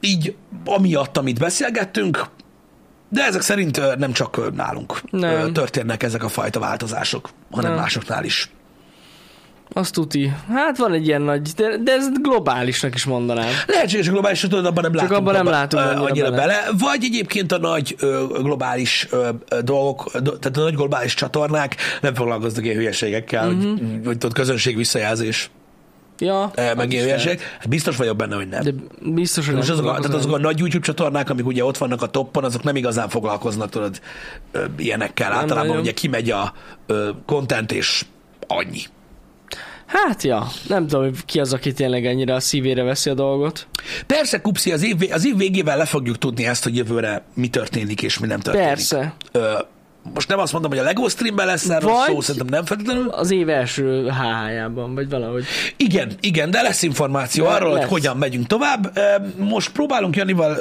[0.00, 0.34] Így
[0.64, 2.26] amiatt, amit beszélgettünk,
[3.08, 5.52] de ezek szerint nem csak nálunk Nem.
[5.52, 7.80] történnek ezek a fajta változások, hanem Nem.
[7.80, 8.50] másoknál is.
[9.74, 10.32] Azt tuti.
[10.48, 13.50] Hát van egy ilyen nagy, de, de ez globálisnak is mondanám.
[13.66, 16.46] Lehetséges, hogy globális tudod, abban nem látunk, abban nem látunk ö, annyira bele.
[16.46, 16.70] bele.
[16.78, 19.28] Vagy egyébként a nagy ö, globális ö,
[19.64, 23.78] dolgok, do, tehát a nagy globális csatornák nem foglalkoznak ilyen hülyeségekkel, uh-huh.
[23.78, 25.50] hogy, hogy tudod, közönség visszajelzés,
[26.22, 27.18] Ja, az meg ilyen.
[27.18, 28.62] Hát biztos vagyok benne, hogy nem.
[28.62, 31.64] De biztos, hogy Most nem azok, a, tehát azok a nagy YouTube csatornák, amik ugye
[31.64, 34.00] ott vannak a toppon, azok nem igazán foglalkoznak, tudod,
[34.76, 35.28] ilyenekkel.
[35.28, 35.82] Nem Általában nagyon.
[35.82, 36.52] ugye kimegy a
[36.86, 38.04] ö, content, és
[38.46, 38.80] annyi.
[39.86, 43.66] Hát ja, nem tudom, hogy ki az, aki tényleg ennyire a szívére veszi a dolgot.
[44.06, 48.02] Persze, Kupszi, az év, az év végével le fogjuk tudni ezt, hogy jövőre mi történik
[48.02, 48.68] és mi nem történik.
[48.68, 49.14] Persze.
[49.32, 49.52] Ö,
[50.14, 53.08] most nem azt mondom, hogy a Lego streamben lesz erről szó, szerintem nem feltétlenül.
[53.08, 55.44] Az év első HH-jában, vagy valahogy.
[55.76, 57.88] Igen, igen, de lesz információ Le- arról, hogy lesz.
[57.88, 58.98] hogyan megyünk tovább.
[59.36, 60.56] Most próbálunk Janival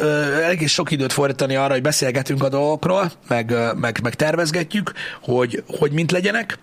[0.49, 5.91] egész sok időt fordítani arra, hogy beszélgetünk a dolgokról, meg, meg, meg tervezgetjük, hogy, hogy
[5.91, 6.57] mint legyenek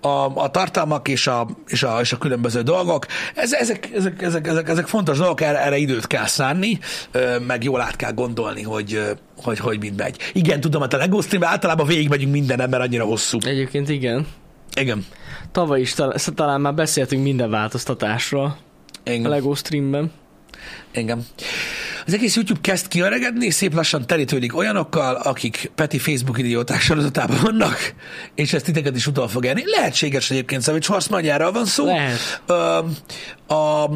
[0.00, 3.06] a, a tartalmak és a, és, a, és a különböző dolgok.
[3.34, 6.78] Ez, ezek, ezek, ezek, ezek, ezek fontos dolgok, erre, erre időt kell szánni,
[7.46, 9.00] meg jól át kell gondolni, hogy,
[9.36, 10.16] hogy, hogy mind megy.
[10.32, 13.38] Igen, tudom, hát a Lego streamben általában végigmegyünk mindenem, mert annyira hosszú.
[13.44, 14.26] Egyébként igen.
[14.74, 15.06] Igen.
[15.52, 18.56] Tavaly is tal- talán már beszéltünk minden változtatásról
[19.04, 19.30] a Igen.
[19.30, 20.12] LEGO streamben.
[20.92, 21.26] Engem.
[22.06, 27.94] Az egész YouTube kezd kiöregedni, szép lassan terítődik olyanokkal, akik Peti Facebook idióták sorozatában vannak,
[28.34, 29.62] és ezt titeket is utol fog érni.
[29.64, 31.84] Lehetséges egyébként, Schwarz magyarral van szó.
[31.84, 32.42] Lehet.
[32.46, 32.78] Ö,
[33.54, 33.90] a,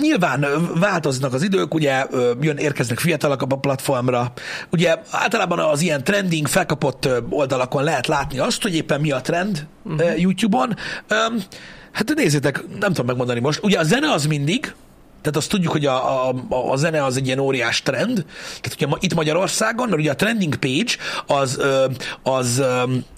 [0.00, 0.46] Nyilván
[0.80, 2.06] változnak az idők, ugye
[2.40, 4.32] jön, érkeznek fiatalok a platformra.
[4.70, 9.66] Ugye általában az ilyen trending, felkapott oldalakon lehet látni azt, hogy éppen mi a trend
[9.82, 10.20] uh-huh.
[10.20, 10.76] YouTube-on.
[11.92, 13.62] Hát nézzétek, nem tudom megmondani most.
[13.62, 14.74] Ugye a zene az mindig,
[15.26, 16.34] tehát azt tudjuk, hogy a, a,
[16.70, 18.24] a zene az egy ilyen óriás trend.
[18.60, 20.92] Tehát ugye ma- itt Magyarországon, mert ugye a trending page
[21.26, 21.60] az,
[22.22, 22.62] az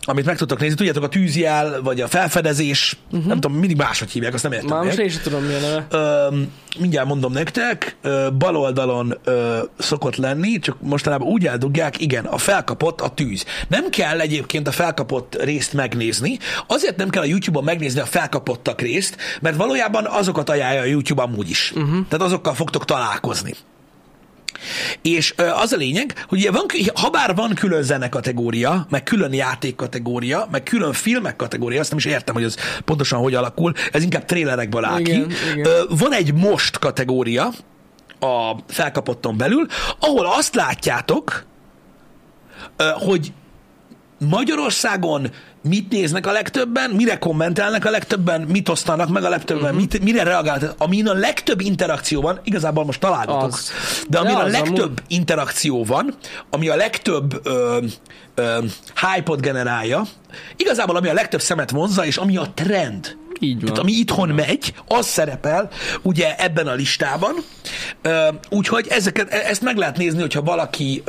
[0.09, 3.27] amit meg tudtok nézni, tudjátok, a tűzjel, vagy a felfedezés, uh-huh.
[3.27, 4.69] nem tudom, mindig máshogy hívják, azt nem értem.
[4.69, 5.87] Már most én sem tudom, mi a neve.
[5.91, 6.37] Ö,
[6.79, 12.39] mindjárt mondom nektek, ö, bal oldalon ö, szokott lenni, csak mostanában úgy eldugják, igen, a
[12.39, 13.45] felkapott a tűz.
[13.69, 18.81] Nem kell egyébként a felkapott részt megnézni, azért nem kell a YouTube-on megnézni a felkapottak
[18.81, 21.73] részt, mert valójában azokat ajánlja a YouTube amúgy is.
[21.77, 21.98] Uh-huh.
[22.09, 23.55] Tehát azokkal fogtok találkozni.
[25.03, 29.33] És az a lényeg, hogy ugye van, ha bár van külön zene kategória, meg külön
[29.33, 33.73] játék kategória, meg külön filmek kategória, azt nem is értem, hogy ez pontosan hogy alakul,
[33.93, 35.35] ez inkább trélerekből áll Igen, ki.
[35.55, 35.87] igen.
[35.89, 37.53] Van egy most kategória
[38.21, 39.67] a felkapotton belül,
[40.01, 41.45] ahol azt látjátok,
[42.95, 43.33] hogy
[44.19, 45.31] Magyarországon
[45.69, 49.79] mit néznek a legtöbben, mire kommentelnek a legtöbben, mit osztanak meg a legtöbben, uh-huh.
[49.79, 50.75] mit, mire reagálnak.
[50.79, 53.73] Amin a legtöbb interakció van, igazából most találgatok, Az.
[54.09, 56.15] de amin De a legtöbb amúgy- interakció van,
[56.51, 57.79] ami a legtöbb ö,
[58.35, 58.59] ö,
[59.15, 60.03] hype-ot generálja,
[60.57, 63.17] igazából ami a legtöbb szemet vonza, és ami a trend.
[63.41, 63.65] Így van.
[63.65, 65.69] Tehát ami itthon megy, az szerepel
[66.03, 67.35] ugye ebben a listában.
[68.51, 71.03] Úgyhogy ezeket, e- ezt meg lehet nézni, hogyha valaki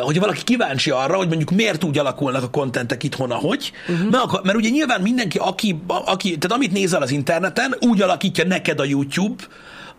[0.00, 4.10] hogyha valaki kíváncsi arra, hogy mondjuk miért úgy alakulnak a kontentek itthon, ahogy, uh-huh.
[4.10, 8.44] mert, akar- mert ugye nyilván mindenki, aki, aki, tehát amit nézel az interneten, úgy alakítja
[8.44, 9.44] neked a YouTube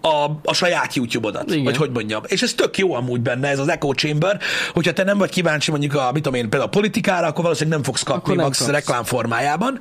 [0.01, 1.63] a, a saját YouTube-odat, Igen.
[1.63, 2.21] vagy hogy mondjam.
[2.27, 4.39] És ez tök jó amúgy benne, ez az echo chamber,
[4.73, 7.79] hogyha te nem vagy kíváncsi mondjuk a, mit tudom én, például a politikára, akkor valószínűleg
[7.79, 8.71] nem fogsz kapni Akkor nem max kapsz.
[8.71, 9.79] reklám formájában,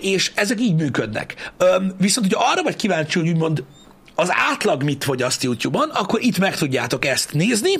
[0.00, 1.52] és ezek így működnek.
[1.58, 3.64] Öm, viszont, hogyha arra vagy kíváncsi, hogy úgymond
[4.18, 7.70] az átlag mit fogyaszt YouTube-on, akkor itt meg tudjátok ezt nézni.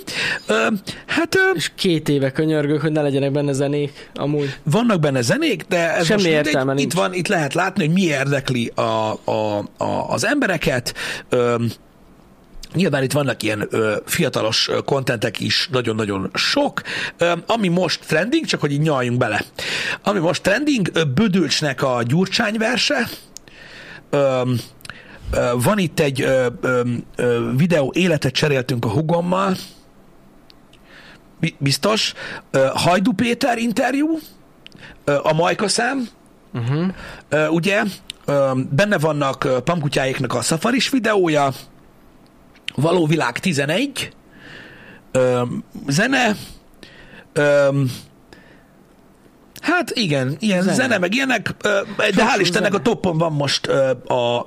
[0.46, 0.66] Ö,
[1.06, 4.58] hát ö, És két éve könyörgök, hogy ne legyenek benne zenék, amúgy.
[4.62, 6.46] vannak benne zenék, de ez Semmi most mindegy.
[6.46, 6.94] értelme itt nincs.
[6.94, 8.80] van, itt lehet látni, hogy mi érdekli a,
[9.24, 10.94] a, a, az embereket.
[11.28, 11.54] Ö,
[12.74, 16.82] Nyilván itt vannak ilyen ö, fiatalos kontentek is, nagyon-nagyon sok.
[17.18, 19.42] Ö, ami most trending, csak hogy így nyaljunk bele.
[20.02, 23.08] Ami most trending, ö, Bödölcsnek a Gyurcsány verse.
[24.10, 24.40] Ö,
[25.62, 26.82] van itt egy ö, ö,
[27.16, 29.56] ö, videó, életet cseréltünk a hugommal.
[31.40, 32.12] Bi- Biztos.
[32.50, 34.18] Ö, Hajdu Péter interjú.
[35.04, 36.08] Ö, a Majka szám.
[36.54, 36.86] Uh-huh.
[37.28, 37.82] Ö, ugye?
[38.24, 41.52] Ö, benne vannak ö, Pamkutyáéknak a Safaris videója.
[42.74, 44.12] Való világ 11,
[45.12, 45.42] ö,
[45.88, 46.36] zene,
[47.32, 47.82] ö,
[49.66, 50.98] hát igen, ilyen zene, Zene.
[50.98, 51.54] meg ilyenek,
[51.96, 53.66] de hál' Istennek a toppon van most
[54.06, 54.44] a,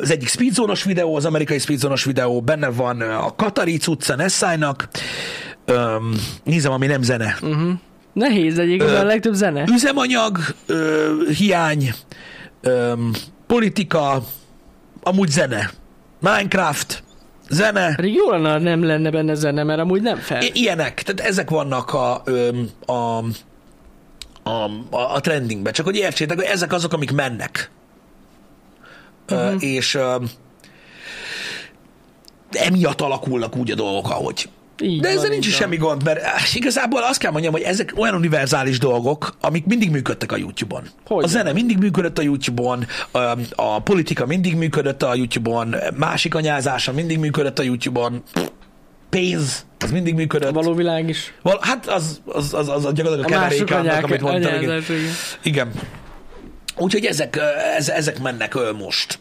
[0.00, 4.88] az egyik speedzónos videó, az amerikai speedzónos videó, benne van a Katari cucca Nessájnak,
[6.44, 7.36] nézem, ami nem zene.
[7.42, 7.70] Uh-huh.
[8.12, 9.64] Nehéz egyébként, a legtöbb zene.
[9.72, 10.38] Üzemanyag,
[11.36, 11.94] hiány,
[13.46, 14.22] politika,
[15.02, 15.70] amúgy zene,
[16.20, 17.02] Minecraft,
[17.48, 20.42] zene, Pedig jó lenne, nem lenne benne zene, mert amúgy nem fel.
[20.52, 23.24] Ilyenek, tehát ezek vannak a, öm, a,
[24.48, 25.72] a, a, a trendingben.
[25.72, 27.70] Csak hogy értsétek, hogy ezek azok, amik mennek.
[29.30, 29.54] Uh-huh.
[29.54, 30.22] Uh, és uh,
[32.50, 34.48] emiatt alakulnak úgy a dolgok, ahogy.
[34.82, 37.92] Így De ezzel nincs is semmi gond, mert eh, igazából azt kell mondjam, hogy ezek
[37.96, 40.82] olyan univerzális dolgok, amik mindig működtek a YouTube-on.
[41.06, 43.18] Hogy a zene mindig működött a YouTube-on, a,
[43.54, 48.22] a politika mindig működött a YouTube-on, másik anyázása mindig működött a YouTube-on,
[49.10, 50.48] pénz, az mindig működött.
[50.48, 51.34] A való világ is.
[51.42, 54.54] Val, hát az, az, az, az a gyakorlatilag a, keveréke annak, amit mondtam.
[54.54, 54.70] Igen.
[54.70, 55.12] anyázás, igen.
[55.42, 55.72] igen.
[56.76, 57.38] Úgyhogy ezek,
[57.76, 59.18] ez, ezek mennek most.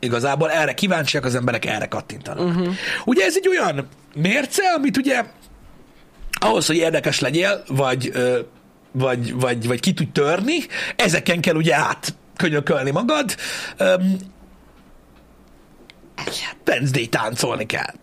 [0.00, 2.46] Igazából erre kíváncsiak az emberek, erre kattintanak.
[2.46, 2.74] Uh-huh.
[3.04, 5.24] Ugye ez egy olyan mérce, amit ugye
[6.40, 8.12] ahhoz, hogy érdekes legyél, vagy,
[8.92, 10.56] vagy, vagy, vagy ki tudj törni,
[10.96, 13.36] ezeken kell ugye átkönyökölni magad.
[13.76, 14.16] Öm,
[16.66, 17.94] Wednesday táncolni kell.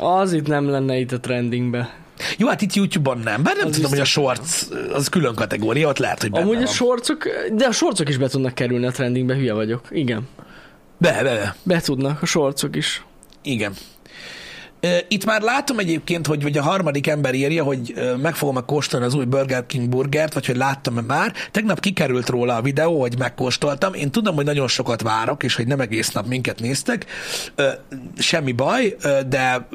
[0.00, 1.98] Az itt nem lenne itt a trendingbe.
[2.38, 5.88] Jó, hát itt YouTube-on nem, bár nem Az tudom, hogy a shorts az külön kategória,
[5.88, 6.66] ott lehet, hogy benne Amúgy a van.
[6.66, 9.88] sorcok, de a sorcok is be tudnak kerülni a trendingbe, hülye vagyok.
[9.90, 10.28] Igen.
[10.98, 11.56] Be, be, be.
[11.62, 13.04] Be tudnak, a sorcok is.
[13.42, 13.72] Igen.
[15.08, 19.14] Itt már látom egyébként, hogy vagy a harmadik ember írja, hogy meg fogom megkóstolni az
[19.14, 21.32] új Burger King burgert, vagy hogy láttam-e már.
[21.50, 23.94] Tegnap kikerült róla a videó, hogy megkóstoltam.
[23.94, 27.06] Én tudom, hogy nagyon sokat várok, és hogy nem egész nap minket néztek.
[28.18, 28.96] Semmi baj,
[29.28, 29.68] de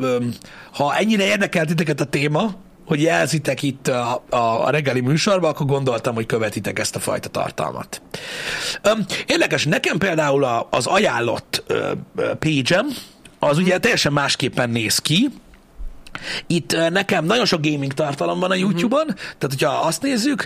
[0.73, 5.65] ha ennyire érdekel titeket a téma, hogy jelzitek itt a, a, a reggeli műsorba, akkor
[5.65, 8.01] gondoltam, hogy követitek ezt a fajta tartalmat.
[8.81, 11.91] Öm, Érdekes, nekem például a, az ajánlott ö,
[12.39, 12.87] page-em,
[13.49, 15.29] az ugye teljesen másképpen néz ki.
[16.47, 20.45] Itt nekem nagyon sok gaming tartalom van a YouTube-on, tehát hogyha azt nézzük,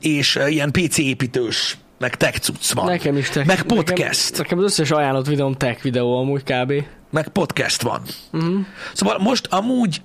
[0.00, 2.86] és ilyen PC építős, meg tech cucc van.
[2.86, 3.46] Nekem is tech.
[3.46, 4.30] Meg podcast.
[4.30, 6.72] Nekem, nekem az összes ajánlott videóm tech videó amúgy kb.
[7.10, 8.02] meg podcast van.
[8.32, 8.56] Uh-huh.
[8.92, 10.02] Szóval most amúgy,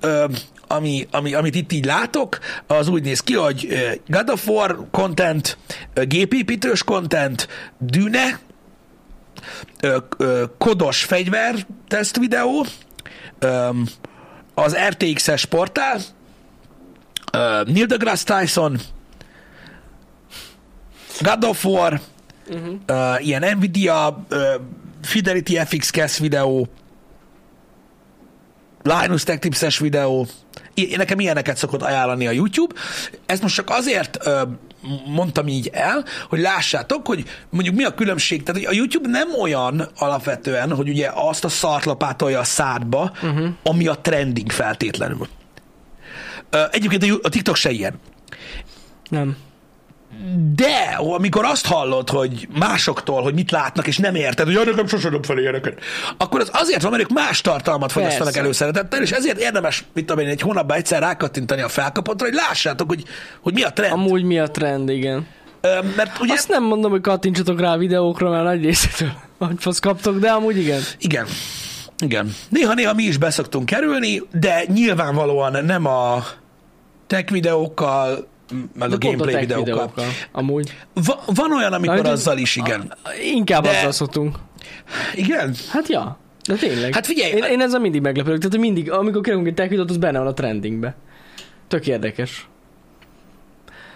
[0.68, 3.68] ami, ami, amit itt így látok, az úgy néz ki, hogy
[4.08, 5.58] God of War content,
[5.94, 7.48] gépépítős content,
[7.78, 8.40] Dűne,
[9.82, 12.66] ö, ö, kodos fegyver teszt videó,
[13.40, 13.70] ö,
[14.54, 16.00] az RTX-es portál,
[17.32, 18.80] ö, Neil deGrasse Tyson,
[21.22, 22.02] God of War,
[22.50, 22.80] uh-huh.
[22.86, 24.56] ö, ilyen Nvidia, ö,
[25.02, 26.68] Fidelity FX Cast videó,
[28.84, 30.28] Linus Tech Tips-es videó,
[30.96, 32.76] nekem ilyeneket szokott ajánlani a YouTube.
[33.26, 34.42] Ezt most csak azért ö,
[35.06, 38.44] mondtam így el, hogy lássátok, hogy mondjuk mi a különbség.
[38.44, 43.12] Tehát hogy a YouTube nem olyan alapvetően, hogy ugye azt a szart lapátolja a szádba,
[43.24, 43.48] uh-huh.
[43.64, 45.28] ami a trending feltétlenül.
[46.50, 48.00] Ö, egyébként a TikTok se ilyen.
[49.10, 49.38] Nem.
[50.56, 54.88] De amikor azt hallod, hogy másoktól, hogy mit látnak, és nem érted, hogy "Ja, nekem
[54.88, 55.80] sose dob fel ilyeneket,
[56.18, 60.24] akkor az azért van, mert ők más tartalmat fogyasztanak előszeretettel, és ezért érdemes, mit tudom
[60.24, 63.04] én, egy hónapban egyszer rákattintani a felkapotra, hogy lássátok, hogy,
[63.42, 63.94] hogy mi a trend.
[63.94, 65.28] Amúgy mi a trend, igen.
[65.62, 69.12] Ö, mert ugye, Azt nem mondom, hogy kattintsatok rá a videókra, mert nagy részétől
[69.58, 70.82] fasz kaptok, de amúgy igen.
[71.00, 71.26] igen,
[72.00, 72.34] igen.
[72.50, 76.24] Néha-néha mi is beszoktunk kerülni, de nyilvánvalóan nem a
[77.08, 78.28] tech videókkal,
[78.76, 79.64] meg De a gameplay videókkal.
[79.64, 80.06] videókkal.
[80.32, 80.78] Amúgy.
[80.94, 82.94] Va- van olyan, amikor Na, azzal is, igen.
[83.34, 84.36] Inkább De- azzal szoktunk.
[85.16, 85.56] Igen?
[85.70, 86.18] Hát ja.
[86.48, 86.94] De tényleg.
[86.94, 88.40] Hát figyelj, Én, én ezzel mindig meglepődök.
[88.42, 90.96] Tehát, mindig, amikor kerülünk egy tech videót, az benne van a trendingbe.
[91.68, 92.46] Tök érdekes.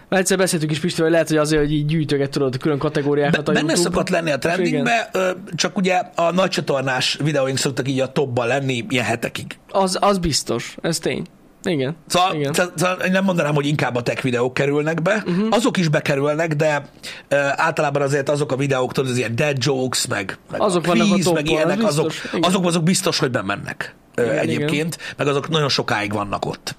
[0.09, 3.51] Már egyszer beszéltük is Pistivel, lehet, hogy azért, hogy így gyűjtöget tudod külön kategóriákat Be,
[3.51, 3.89] a benne YouTube-ba.
[3.89, 5.09] szokott lenni a trendingbe,
[5.55, 9.57] csak ugye a nagy csatornás videóink szoktak így a topban lenni ilyen hetekig.
[9.71, 11.25] Az, az biztos, ez tény.
[11.65, 11.95] Igen.
[12.07, 12.53] Szóval, Igen.
[12.53, 15.23] szóval szóval én nem mondanám, hogy inkább a tech videók kerülnek be.
[15.27, 15.47] Uh-huh.
[15.49, 16.89] Azok is bekerülnek, de
[17.31, 20.91] uh, általában azért azok a videók, tudod, az ilyen dead jokes, meg, meg Azok a
[20.91, 22.43] a quiz, toppon, meg ilyenek, az azok, igen.
[22.43, 26.75] azok, azok biztos, hogy bemennek igen, Igen, egyébként, meg azok nagyon sokáig vannak ott.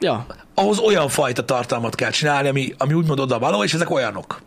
[0.00, 0.26] Ja.
[0.54, 4.40] Ahhoz olyan fajta tartalmat kell csinálni, ami, ami úgymond oda való, és ezek olyanok.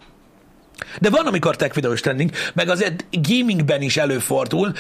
[1.01, 4.73] De van, amikor tech videós trending, meg azért gamingben is előfordul,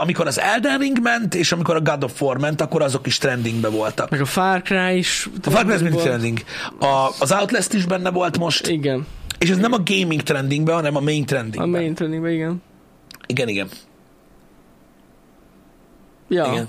[0.00, 3.18] amikor az Elden Ring ment, és amikor a God of War ment, akkor azok is
[3.18, 4.10] trendingbe voltak.
[4.10, 5.28] Meg a Far Cry is.
[5.44, 6.38] A Far Cry az mindig trending.
[6.80, 9.06] A, az Outlast is benne volt most, Igen.
[9.38, 11.68] és ez nem a gaming trendingben, hanem a main A trendingben.
[11.68, 12.62] main trainingben, igen.
[13.26, 13.68] Igen, igen.
[16.28, 16.46] Ja.
[16.52, 16.68] igen.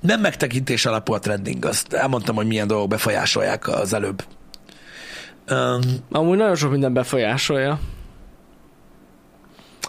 [0.00, 4.24] Nem megtekintés alapú a trending, azt elmondtam, hogy milyen dolgok befolyásolják az előbb.
[5.50, 5.80] Um,
[6.10, 7.80] Amúgy nagyon sok minden befolyásolja.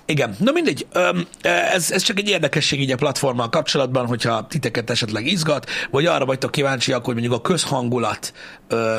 [0.05, 0.87] Igen, na mindegy,
[1.41, 6.25] ez, ez csak egy érdekesség így a platformmal kapcsolatban, hogyha titeket esetleg izgat, vagy arra
[6.25, 8.33] vagytok kíváncsiak, hogy mondjuk a közhangulat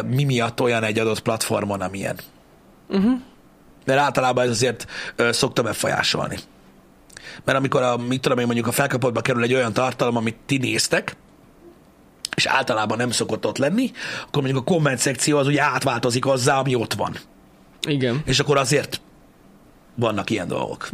[0.07, 2.17] mi miatt olyan egy adott platformon, amilyen.
[2.89, 3.21] Uh-huh.
[3.85, 4.87] Mert általában ez azért
[5.17, 6.39] szokta befolyásolni.
[7.45, 10.57] Mert amikor a, mit tudom én, mondjuk a felkapottba kerül egy olyan tartalom, amit ti
[10.57, 11.17] néztek,
[12.35, 13.91] és általában nem szokott ott lenni,
[14.27, 17.17] akkor mondjuk a komment szekció az ugye átváltozik azzá, ami ott van.
[17.89, 18.23] Igen.
[18.25, 19.01] És akkor azért
[19.95, 20.89] vannak ilyen dolgok.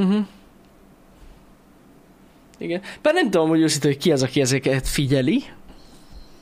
[2.59, 2.80] Igen.
[3.03, 5.45] Bár nem tudom, hogy őszintén, hogy ki az, aki ezeket figyeli.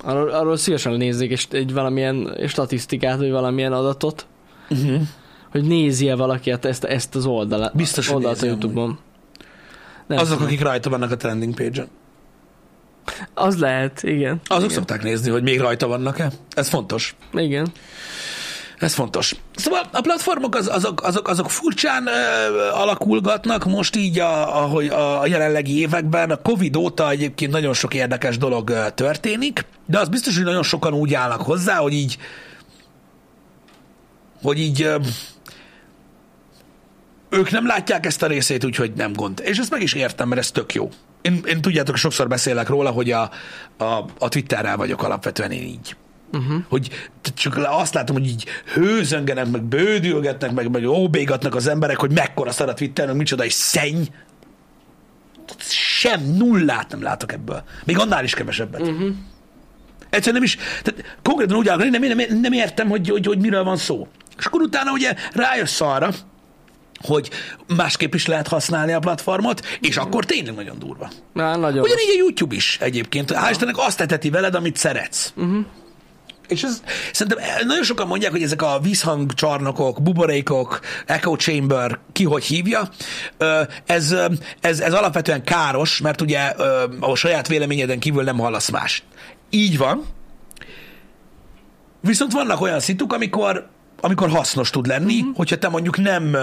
[0.05, 4.26] Arról, arról szívesen nézzék és egy valamilyen statisztikát, vagy valamilyen adatot,
[4.70, 5.01] Uh-huh.
[5.51, 8.99] hogy nézi-e valaki ezt, ezt az oldalát, Biztos, hogy oldalt a Youtube-on.
[10.07, 10.46] Nem Azok, tudom.
[10.46, 11.88] akik rajta vannak a trending page-en.
[13.34, 14.40] Az lehet, igen.
[14.46, 14.76] Azok igen.
[14.76, 16.30] szokták nézni, hogy még rajta vannak-e.
[16.54, 17.16] Ez fontos.
[17.32, 17.72] Igen.
[18.78, 19.34] Ez fontos.
[19.54, 22.11] Szóval a platformok az, azok, azok, azok furcsán ö,
[22.72, 26.30] alakulgatnak most így, a, ahogy a jelenlegi években.
[26.30, 30.62] A Covid óta egyébként nagyon sok érdekes dolog ö, történik, de az biztos, hogy nagyon
[30.62, 32.18] sokan úgy állnak hozzá, hogy így
[34.42, 34.96] hogy így ö,
[37.30, 39.40] ők nem látják ezt a részét, úgyhogy nem gond.
[39.44, 40.90] És ezt meg is értem, mert ez tök jó.
[41.20, 43.30] Én, én tudjátok, sokszor beszélek róla, hogy a,
[43.76, 45.96] a, a Twitterrel vagyok alapvetően én így.
[46.32, 46.62] Uh-huh.
[46.68, 52.12] Hogy csak azt látom, hogy így hőzöngenek, meg bődülgetnek, meg, meg óbégatnak az emberek, hogy
[52.12, 54.02] mekkora szar a Twitter, meg micsoda egy szenny.
[55.68, 57.62] Sem, nullát nem látok ebből.
[57.84, 58.80] Még annál is kevesebbet.
[58.80, 59.08] Uh-huh.
[60.10, 63.64] Egyszerűen nem is, tehát konkrétan úgy állok, nem, nem, nem értem, hogy, hogy, hogy miről
[63.64, 64.08] van szó.
[64.38, 66.10] És akkor utána ugye rájössz arra,
[67.03, 67.30] hogy
[67.76, 71.11] másképp is lehet használni a platformot, és akkor tényleg nagyon durva.
[71.32, 71.82] Már nagyon.
[71.82, 73.32] Ugyanígy a YouTube is egyébként.
[73.34, 75.32] Hál' Istennek azt teteti veled, amit szeretsz.
[75.36, 75.64] Uh-huh.
[76.49, 76.82] És ez,
[77.12, 82.88] szerintem nagyon sokan mondják, hogy ezek a vízhangcsarnokok, buborékok, echo chamber, ki hogy hívja,
[83.86, 84.14] ez,
[84.61, 86.38] ez, ez alapvetően káros, mert ugye
[87.01, 89.03] a saját véleményeden kívül nem hallasz más.
[89.51, 90.05] Így van.
[92.01, 93.68] Viszont vannak olyan szituk, amikor
[94.01, 95.36] amikor hasznos tud lenni, uh-huh.
[95.36, 96.36] hogyha te mondjuk nem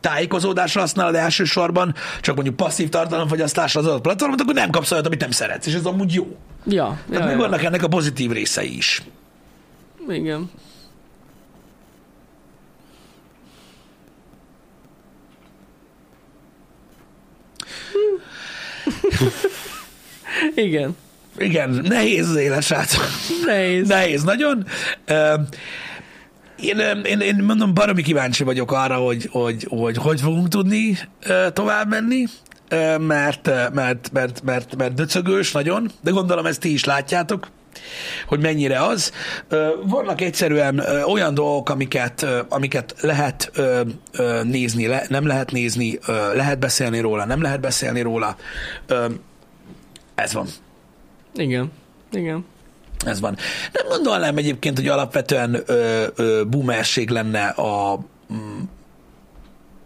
[0.00, 5.20] tájékozódásra használod elsősorban, csak mondjuk passzív tartalomfogyasztásra az adott platformot, akkor nem kapsz olyat, amit
[5.20, 6.36] nem szeretsz, és ez amúgy jó.
[6.66, 7.66] Ja, Tehát ja, meg ja.
[7.66, 9.02] ennek a pozitív részei is.
[10.08, 10.50] Igen.
[20.54, 20.96] Igen.
[21.38, 23.04] Igen, nehéz az élet, srácok.
[23.44, 23.88] Nehéz.
[23.88, 24.66] Nehéz nagyon.
[25.04, 25.34] Ö,
[26.60, 30.98] Én, én, én mondom, baromi kíváncsi vagyok arra, hogy hogy, hogy, hogy fogunk tudni
[31.52, 32.24] tovább menni,
[32.98, 37.48] mert, mert, mert, mert, mert döcögős nagyon, de gondolom ezt ti is látjátok,
[38.26, 39.12] hogy mennyire az.
[39.82, 43.52] Vannak egyszerűen olyan dolgok, amiket, amiket lehet
[44.42, 45.98] nézni, nem lehet nézni,
[46.34, 48.36] lehet beszélni róla, nem lehet beszélni róla.
[50.14, 50.46] Ez van.
[51.34, 51.72] Igen.
[52.12, 52.44] Igen.
[53.04, 53.36] Ez van.
[53.72, 57.98] Nem gondolnám egyébként, hogy alapvetően ö, ö, boomerség lenne a
[58.32, 58.60] mm,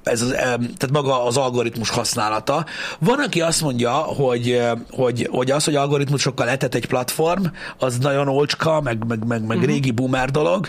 [0.03, 2.65] ez az, tehát maga az algoritmus használata.
[2.99, 7.45] Van, aki azt mondja, hogy, hogy, hogy az, hogy algoritmusokkal etet egy platform,
[7.79, 9.73] az nagyon olcska, meg, meg, meg, meg uh-huh.
[9.73, 10.69] régi boomer dolog.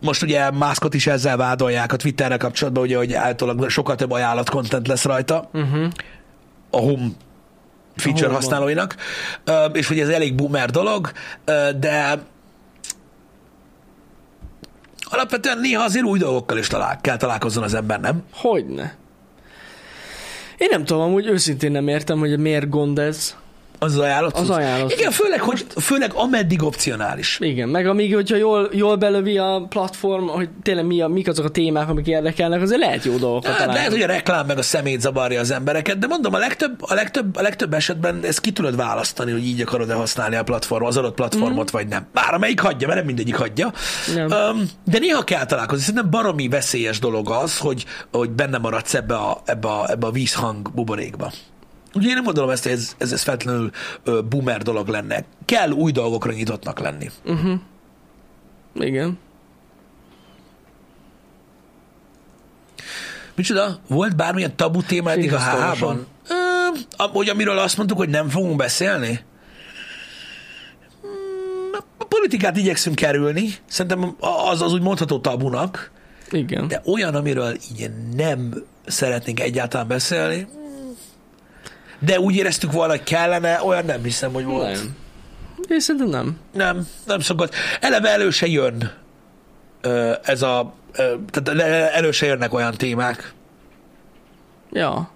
[0.00, 4.50] Most ugye Muskot is ezzel vádolják a Twitterrel kapcsolatban, ugye, hogy általában sokkal több ajánlat
[4.50, 5.48] content lesz rajta.
[5.52, 5.88] Uh-huh.
[6.70, 7.08] A home
[7.96, 8.34] feature Home-ban.
[8.42, 8.96] használóinak,
[9.44, 11.10] Ö, és hogy ez elég boomer dolog,
[11.78, 12.22] de
[15.10, 18.22] alapvetően néha azért új dolgokkal is talál, kell találkozzon az ember, nem?
[18.32, 18.94] Hogyne.
[20.58, 23.36] Én nem tudom, amúgy őszintén nem értem, hogy miért gond ez.
[23.82, 24.36] Az ajánlott.
[24.36, 27.38] Az ajánlott Igen, főleg, hogy, főleg ameddig opcionális.
[27.40, 31.44] Igen, meg amíg, hogyha jól, jól belövi a platform, hogy tényleg mi a, mik azok
[31.44, 34.62] a témák, amik érdekelnek, azért lehet jó dolgokat Hát lehet, hogy a reklám meg a
[34.62, 38.52] szemét zavarja az embereket, de mondom, a legtöbb, a legtöbb, a legtöbb esetben ezt ki
[38.52, 41.72] tudod választani, hogy így akarod-e használni a platform, az adott platformot, mm.
[41.72, 42.06] vagy nem.
[42.12, 43.72] Bár amelyik hagyja, mert nem mindegyik hagyja.
[44.14, 44.30] Nem.
[44.30, 45.84] Um, de néha kell találkozni.
[45.84, 50.10] Szerintem baromi veszélyes dolog az, hogy, hogy benne maradsz ebbe a, ebbe a, ebbe a
[50.10, 51.32] vízhang buborékba.
[51.94, 53.70] Ugye én nem gondolom ezt, ez, ez, ez feltétlenül
[54.04, 55.24] ö, boomer dolog lenne.
[55.44, 57.10] Kell új dolgokra nyitottnak lenni.
[58.74, 59.18] Igen.
[63.34, 63.78] Micsoda?
[63.88, 65.38] Volt bármilyen tabu téma eddig a.
[65.38, 66.06] HH-ban?
[66.96, 69.20] Hogy amiről azt mondtuk, hogy nem fogunk beszélni?
[71.06, 73.48] Mm, A politikát igyekszünk kerülni.
[73.66, 74.16] Szerintem
[74.50, 75.90] az, az úgy mondható tabunak,
[76.30, 76.68] Igen.
[76.68, 78.54] de olyan, amiről így nem
[78.86, 80.46] szeretnénk egyáltalán beszélni,
[82.00, 84.74] de úgy éreztük volna, hogy kellene, olyan nem hiszem, hogy volt.
[84.74, 84.96] Nem.
[85.68, 86.38] Én szerintem nem.
[86.52, 87.54] Nem, nem szokott.
[87.80, 88.92] Eleve elő se jön
[89.80, 91.60] ö, ez a, ö, tehát
[91.94, 93.34] elő se jönnek olyan témák.
[94.72, 95.10] Ja.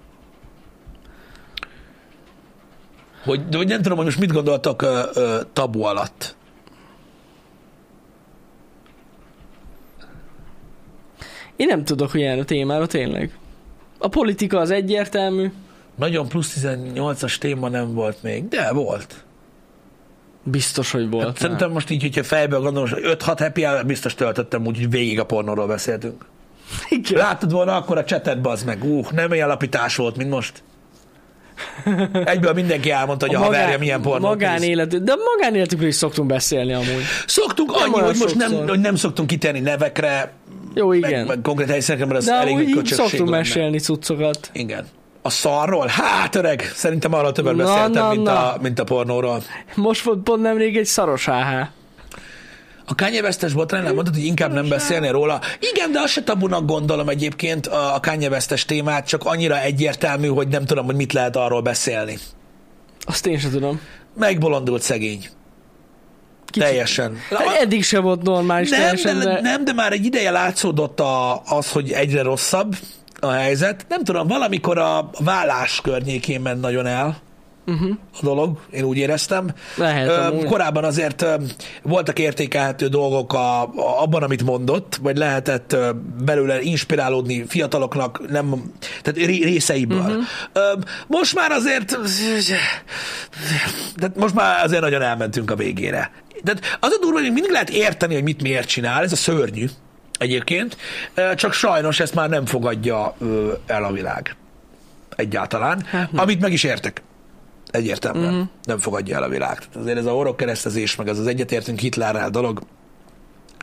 [3.24, 6.36] Hogy, de hogy nem tudom, hogy most mit gondoltak ö, ö, tabu alatt.
[11.56, 13.38] Én nem tudok ilyen témára, tényleg.
[13.98, 15.52] A politika az egyértelmű.
[15.96, 19.24] Nagyon plusz 18-as téma nem volt még, de volt.
[20.42, 21.26] Biztos, hogy volt.
[21.26, 24.90] Hát szerintem most így, hogyha fejből gondolom, hogy 5-6 happy hour biztos töltöttem úgy, hogy
[24.90, 26.24] végig a pornóról beszéltünk.
[26.88, 27.18] Igen.
[27.18, 28.84] Látod volna akkor a csetet, bazd meg.
[28.84, 30.62] Uh, nem ilyen lapítás volt, mint most.
[32.24, 36.72] Egyből mindenki elmondta, hogy a, a haverja milyen pornót magánélet, de magánéletükről is szoktunk beszélni
[36.72, 37.02] amúgy.
[37.26, 40.32] Szoktunk Nem annyi, hogy most nem, hogy nem szoktunk kitenni nevekre,
[40.74, 41.10] Jó, igen.
[41.10, 44.50] meg, meg konkrét helyszínekre, mert az de elég köcsösség szoktunk mesélni cuccokat.
[44.52, 44.86] Igen.
[45.26, 45.86] A szarról?
[45.86, 48.52] Hát öreg, szerintem arról többet Na, beszéltem, na, mint, na.
[48.52, 49.42] A, mint a pornóról.
[49.74, 51.66] Most volt pont nemrég egy szaros AH.
[52.86, 55.40] A Kanye West-es botránynál mondtad, hogy inkább nem beszélnél róla.
[55.72, 60.48] Igen, de azt se tabunak gondolom egyébként a Kanye West-es témát, csak annyira egyértelmű, hogy
[60.48, 62.18] nem tudom, hogy mit lehet arról beszélni.
[63.06, 63.80] Azt én sem tudom.
[64.18, 65.28] Megbolondult szegény.
[66.46, 66.68] Kicsit.
[66.68, 67.16] Teljesen.
[67.30, 69.40] Hát eddig se volt normális Nem teljesen, de, de...
[69.40, 72.76] nem, de már egy ideje látszódott a, az, hogy egyre rosszabb
[73.28, 73.86] a helyzet.
[73.88, 77.22] Nem tudom, valamikor a vállás környékén ment nagyon el
[77.66, 77.90] uh-huh.
[78.12, 79.54] a dolog, én úgy éreztem.
[79.76, 80.44] Lehet, Ö, amúgy.
[80.44, 81.34] korábban azért ö,
[81.82, 85.90] voltak értékelhető dolgok a, a, abban, amit mondott, vagy lehetett ö,
[86.24, 88.72] belőle inspirálódni fiataloknak, nem,
[89.02, 89.98] tehát ré- részeiből.
[89.98, 90.22] Uh-huh.
[91.06, 91.98] Most már azért
[93.96, 96.10] de most már azért nagyon elmentünk a végére.
[96.42, 99.66] De az a durva, hogy mindig lehet érteni, hogy mit miért csinál, ez a szörnyű
[100.18, 100.76] egyébként,
[101.34, 103.16] csak sajnos ezt már nem fogadja
[103.66, 104.36] el a világ.
[105.16, 105.84] Egyáltalán.
[105.84, 106.20] Hát nem.
[106.22, 107.02] Amit meg is értek.
[107.70, 108.32] Egyértelműen.
[108.32, 108.48] Uh-huh.
[108.62, 109.58] Nem fogadja el a világ.
[109.58, 112.60] Tehát azért ez a orrok keresztezés, meg ez az egyetértünk Hitlerrel dolog,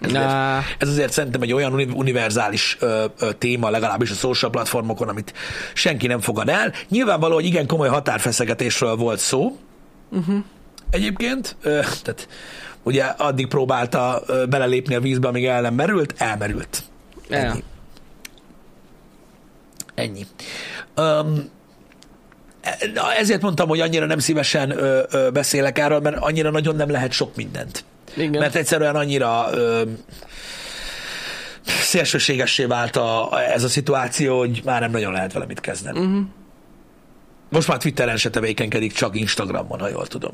[0.01, 4.51] ez azért, ez azért szerintem egy olyan uni- univerzális ö, ö, téma, legalábbis a social
[4.51, 5.33] platformokon, amit
[5.73, 6.73] senki nem fogad el.
[6.89, 9.57] Nyilvánvaló, hogy igen komoly határfeszegetésről volt szó.
[10.11, 10.43] Uh-huh.
[10.89, 12.27] Egyébként, ö, tehát
[12.83, 16.83] ugye addig próbálta belelépni a vízbe, amíg el nem merült, elmerült.
[17.29, 17.63] Ennyi.
[19.95, 20.25] Ennyi.
[20.97, 21.49] Um,
[23.19, 27.11] ezért mondtam, hogy annyira nem szívesen ö, ö, beszélek erről, mert annyira nagyon nem lehet
[27.11, 27.83] sok mindent.
[28.15, 28.41] Igen.
[28.41, 29.81] Mert egyszerűen annyira ö,
[31.65, 35.99] szélsőségessé vált a, ez a szituáció, hogy már nem nagyon lehet vele mit kezdeni.
[35.99, 36.21] Uh-huh.
[37.49, 40.33] Most már Twitteren se tevékenykedik, csak Instagramon, ha jól tudom.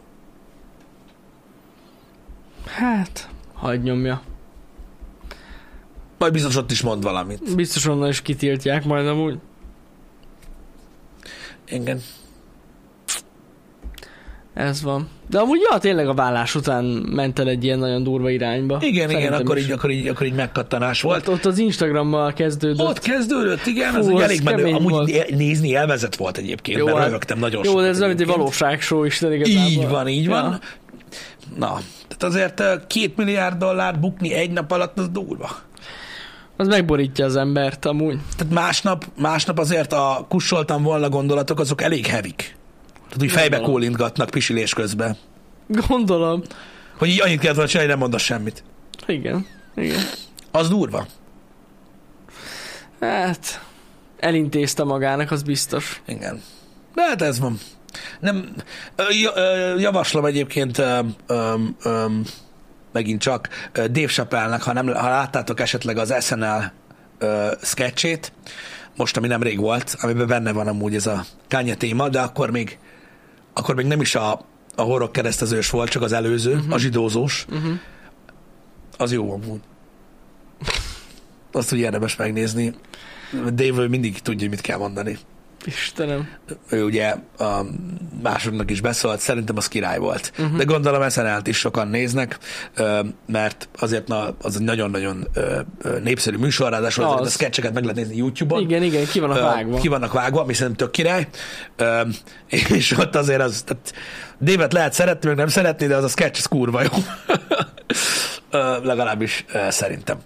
[2.68, 4.22] Hát, hagyd nyomja.
[6.18, 7.55] Majd biztos ott is mond valamit.
[7.55, 9.38] Biztos onnan is kitiltják majd amúgy.
[11.70, 12.01] Igen.
[14.53, 15.07] Ez van.
[15.30, 18.78] De amúgy, ja, tényleg a vállás után ment el egy ilyen nagyon durva irányba.
[18.82, 19.63] Igen, igen, Szerintem akkor is.
[19.63, 21.28] így, akkor, így, akkor így megkattanás volt.
[21.28, 22.88] Ott, ott az Instagrammal kezdődött.
[22.88, 24.74] Ott kezdődött, igen, Fú, ez az elég menő.
[24.74, 25.30] Amúgy volt.
[25.30, 28.26] nézni élvezett volt egyébként, Jó, mert hát- röhögtem nagyon Jó, sokat de ez nem egy
[28.26, 29.70] valóságshow is, de igazából.
[29.72, 30.59] Így van, így van.
[31.55, 35.49] Na, tehát azért két milliárd dollár bukni egy nap alatt, az durva.
[36.57, 38.19] Az megborítja az embert amúgy.
[38.37, 42.55] Tehát másnap, másnap azért a kussoltam volna gondolatok, azok elég hevik.
[43.07, 45.17] Tehát úgy fejbe kólintgatnak pisilés közben.
[45.67, 46.41] Gondolom.
[46.97, 48.63] Hogy így annyit kellett volna csinálni, nem mondasz semmit.
[49.07, 49.45] Igen.
[49.75, 50.01] Igen.
[50.51, 51.05] Az durva.
[52.99, 53.61] Hát,
[54.19, 56.01] elintézte magának, az biztos.
[56.07, 56.41] Igen.
[56.95, 57.59] De hát ez van.
[58.19, 58.55] Nem,
[59.77, 62.05] javaslom egyébként ö, ö, ö,
[62.91, 66.71] megint csak Dave Chappelle-nek, ha, nem, ha láttátok esetleg az SNL
[67.17, 68.31] ö, sketchét,
[68.95, 72.77] most, ami nemrég volt, amiben benne van amúgy ez a Kanye téma, de akkor még,
[73.53, 74.45] akkor még nem is a
[74.77, 76.73] a horror keresztezős volt, csak az előző, uh-huh.
[76.73, 77.45] a zsidózós.
[77.49, 77.79] Uh-huh.
[78.97, 79.59] Az jó amúgy.
[81.51, 82.73] Azt úgy érdemes megnézni.
[83.53, 85.17] Dave mindig tudja, mit kell mondani.
[85.68, 86.30] Istenem.
[86.70, 87.61] Ő ugye a
[88.24, 90.32] másodnak is beszólt, szerintem az király volt.
[90.39, 90.57] Uh-huh.
[90.57, 92.38] De gondolom SNL-t is sokan néznek,
[93.28, 95.28] mert azért na, az egy nagyon-nagyon
[96.03, 97.28] népszerű műsor, ráadásul Az.
[97.28, 98.61] a sketcheket meg lehet nézni YouTube-on.
[98.61, 99.78] Igen, igen, ki van a Ö, vágva.
[99.78, 101.28] Ki vannak vágva, ami szerintem tök király.
[102.68, 103.93] És ott azért az, tehát
[104.39, 106.89] Dévet lehet szeretni, meg nem szeretni, de az a sketch az kurva jó.
[108.84, 110.18] Legalábbis szerintem.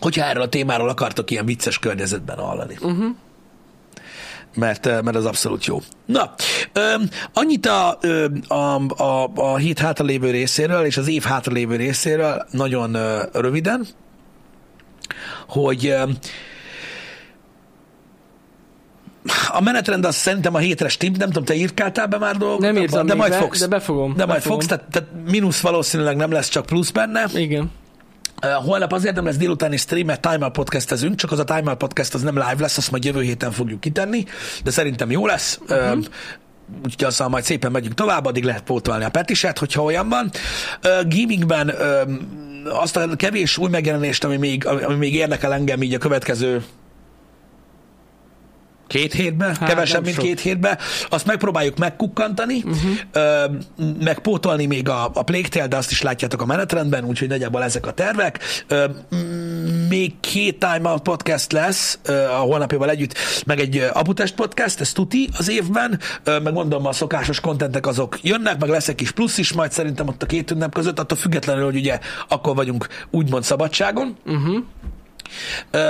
[0.00, 2.76] Hogyha erről a témáról akartok ilyen vicces környezetben hallani.
[2.80, 3.14] Uh-huh.
[4.58, 5.80] Mert, ö, mert az abszolút jó.
[6.06, 6.34] Na,
[6.72, 6.94] ö,
[7.32, 8.54] annyit a, ö, a,
[9.02, 13.86] a, a hét hátralévő részéről és az év hátralévő részéről nagyon ö, röviden,
[15.48, 16.02] hogy ö,
[19.48, 22.72] a menetrend az szerintem a hétre stimmt, nem tudom, te írkáltál be már dolgokat?
[22.72, 23.60] Nem írtam de majd be, fogsz.
[23.60, 24.14] de befogom.
[24.16, 24.58] De majd befogom.
[24.58, 27.24] fogsz, tehát, tehát mínusz valószínűleg nem lesz, csak plusz benne.
[27.34, 27.70] Igen.
[28.40, 31.78] Holnap azért nem lesz délutáni stream, mert Time Out podcastezünk, csak az a Time Out
[31.78, 34.24] podcast az nem live lesz, azt majd jövő héten fogjuk kitenni,
[34.64, 35.58] de szerintem jó lesz.
[35.62, 35.98] Uh-huh.
[35.98, 36.04] Uh,
[36.84, 40.30] úgyhogy azzal majd szépen megyünk tovább, addig lehet pótolni a petiset, hogyha olyan van.
[40.84, 45.94] Uh, gamingben uh, azt a kevés új megjelenést, ami még, ami még érdekel engem így
[45.94, 46.64] a következő
[48.88, 50.24] két hétben, hát, kevesebb, mint sok.
[50.24, 50.78] két hétben,
[51.08, 52.90] azt megpróbáljuk megkukkantani, uh-huh.
[53.12, 53.44] ö,
[54.04, 57.92] megpótolni még a, a Plague de azt is látjátok a menetrendben, úgyhogy nagyjából ezek a
[57.92, 58.38] tervek.
[58.68, 58.84] Ö,
[59.88, 63.14] még két Time Out podcast lesz ö, a holnapjával együtt,
[63.46, 68.18] meg egy Aputest podcast, ez tuti az évben, ö, meg mondom, a szokásos kontentek azok
[68.22, 71.18] jönnek, meg lesz egy kis plusz is majd szerintem ott a két ünnep között, attól
[71.18, 74.16] függetlenül, hogy ugye akkor vagyunk úgymond szabadságon.
[74.26, 74.64] Uh-huh.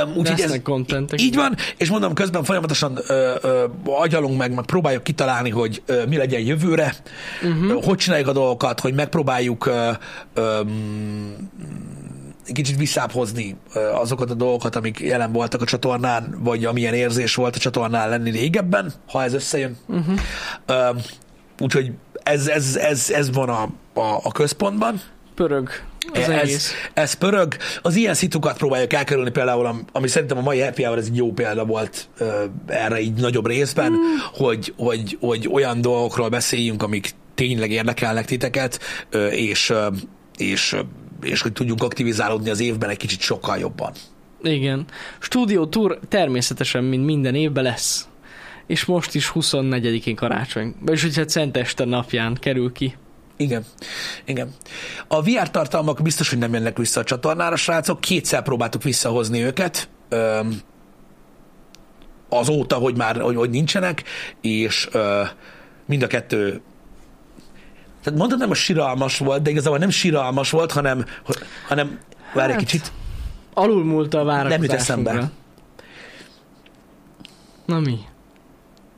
[0.09, 1.20] Úgyhogy ez Lesznek kontentek.
[1.20, 6.07] így van, és mondom, közben folyamatosan ö, ö, agyalunk meg, meg próbáljuk kitalálni, hogy ö,
[6.07, 6.95] mi legyen jövőre,
[7.43, 7.84] uh-huh.
[7.84, 9.91] hogy csináljuk a dolgokat, hogy megpróbáljuk ö,
[10.34, 10.61] ö,
[12.53, 13.57] kicsit visszább hozni
[13.95, 18.30] azokat a dolgokat, amik jelen voltak a csatornán, vagy amilyen érzés volt a csatornán lenni
[18.30, 19.76] régebben, ha ez összejön.
[19.86, 20.18] Uh-huh.
[20.66, 20.91] Ö,
[21.61, 23.62] úgyhogy ez, ez, ez, ez van a,
[24.01, 25.01] a, a központban.
[25.34, 25.70] Pörög
[26.13, 26.73] az ez, egész.
[26.95, 27.57] ez pörög.
[27.83, 31.17] Az ilyen szitukat próbáljuk elkerülni például, am- ami szerintem a mai happy hour ez egy
[31.17, 33.97] jó példa volt ö, erre így nagyobb részben, mm.
[34.33, 38.81] hogy, hogy, hogy olyan dolgokról beszéljünk, amik tényleg érdekelnek titeket,
[39.11, 39.89] ö, és, ö,
[40.37, 40.81] és, ö,
[41.23, 43.93] és hogy tudjunk aktivizálódni az évben egy kicsit sokkal jobban.
[44.43, 44.85] Igen.
[45.19, 48.09] Studio Tour természetesen, mint minden évben lesz.
[48.67, 50.75] És most is 24-én karácsony.
[50.87, 52.97] És hogyha Szenteste napján kerül ki.
[53.39, 53.64] Igen.
[54.24, 54.55] Igen.
[55.09, 58.01] A VR tartalmak biztos, hogy nem jönnek vissza a csatornára, srácok.
[58.01, 59.89] Kétszer próbáltuk visszahozni őket.
[60.09, 60.61] Öm,
[62.28, 64.03] azóta, hogy már hogy, hogy nincsenek,
[64.41, 65.22] és ö,
[65.86, 66.61] mind a kettő
[68.03, 71.05] tehát mondhatnám, hogy siralmas volt, de igazából nem siralmas volt, hanem,
[71.68, 71.99] hanem
[72.34, 72.93] várj egy Hát, kicsit,
[73.55, 75.11] Alul múlt a Nem jut eszembe.
[75.11, 75.36] várakozásunkra.
[77.64, 77.99] Na mi?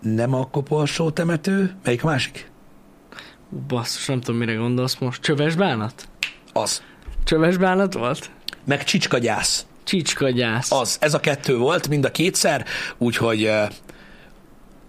[0.00, 2.49] nem a koporsó temető, melyik a másik?
[3.68, 5.22] Basszus, nem tudom, mire gondolsz most.
[5.22, 6.08] Csöves bánat?
[6.52, 6.82] Az.
[7.24, 8.30] Csöves bánat volt?
[8.64, 9.66] Meg csicskagyász.
[9.84, 10.72] Csicskagyász.
[10.72, 10.96] Az.
[11.00, 12.64] Ez a kettő volt, mind a kétszer,
[12.98, 13.50] úgyhogy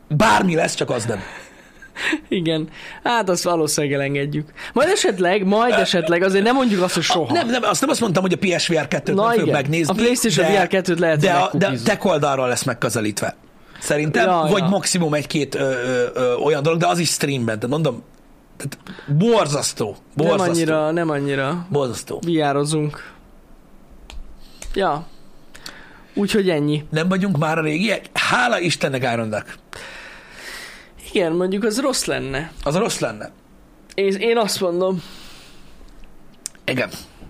[0.07, 1.19] bármi lesz, csak az nem.
[2.29, 2.69] Igen.
[3.03, 4.51] Hát azt valószínűleg elengedjük.
[4.73, 7.33] Majd esetleg, majd esetleg, azért nem mondjuk azt, hogy soha.
[7.33, 9.93] Nem, nem, azt nem azt mondtam, hogy a PSVR 2-t Na nem fogjuk megnézni.
[9.93, 13.35] A PlayStation VR 2-t lehet, de, a, de tech oldalról lesz megközelítve.
[13.79, 14.67] Szerintem, Ja, vagy ja.
[14.67, 17.59] maximum egy-két ö, ö, ö, olyan dolog, de az is streamben.
[17.59, 18.03] De mondom,
[18.69, 18.77] tehát
[19.17, 19.85] borzasztó.
[19.85, 20.51] nem Borzasztó.
[20.51, 21.65] annyira, nem annyira.
[21.69, 22.19] Borzasztó.
[22.25, 23.11] Viározunk.
[24.73, 25.05] Ja.
[26.13, 26.85] Úgyhogy ennyi.
[26.89, 28.05] Nem vagyunk már a régiek?
[28.13, 29.55] Hála Istennek Iron Duck.
[31.13, 32.51] Igen, mondjuk az rossz lenne.
[32.63, 33.31] Az rossz lenne.
[33.95, 35.03] Én, én azt mondom.
[36.65, 36.89] Igen.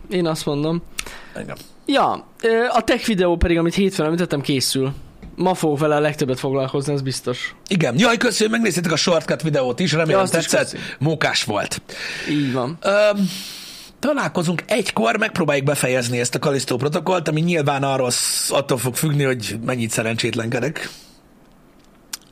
[0.10, 0.82] Én azt mondom.
[1.42, 1.58] Igen.
[1.86, 2.28] Ja,
[2.70, 4.94] a tech videó pedig, amit hétfőn említettem, készül.
[5.36, 7.56] Ma fogok vele a legtöbbet foglalkozni, ez biztos.
[7.68, 7.98] Igen.
[8.00, 10.72] Jaj, köszönöm, megnéztétek a shortcut videót is, remélem Ja, is tetszett.
[10.72, 10.78] köszi.
[11.00, 11.82] Mókás volt.
[12.30, 12.78] Így van.
[12.82, 13.30] Öm,
[14.00, 18.12] találkozunk egykor, megpróbáljuk befejezni ezt a Kalisztó protokollt, ami nyilván arról
[18.50, 20.90] attól fog függni, hogy mennyit szerencsétlenkedek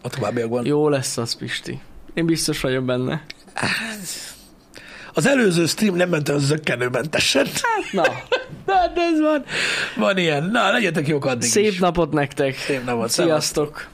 [0.01, 0.65] a továbbiakban.
[0.65, 1.79] Jó lesz az, Pisti.
[2.13, 3.21] Én biztos vagyok benne.
[5.19, 7.47] Az előző stream nem ment az zöggenőmentesen.
[7.91, 8.01] Na,
[8.69, 9.43] Na, de ez van.
[9.95, 10.43] Van ilyen.
[10.51, 11.79] Na, legyetek jók addig szép is.
[11.79, 12.57] napot nektek.
[12.57, 13.09] Szép napot.
[13.09, 13.87] Sziasztok.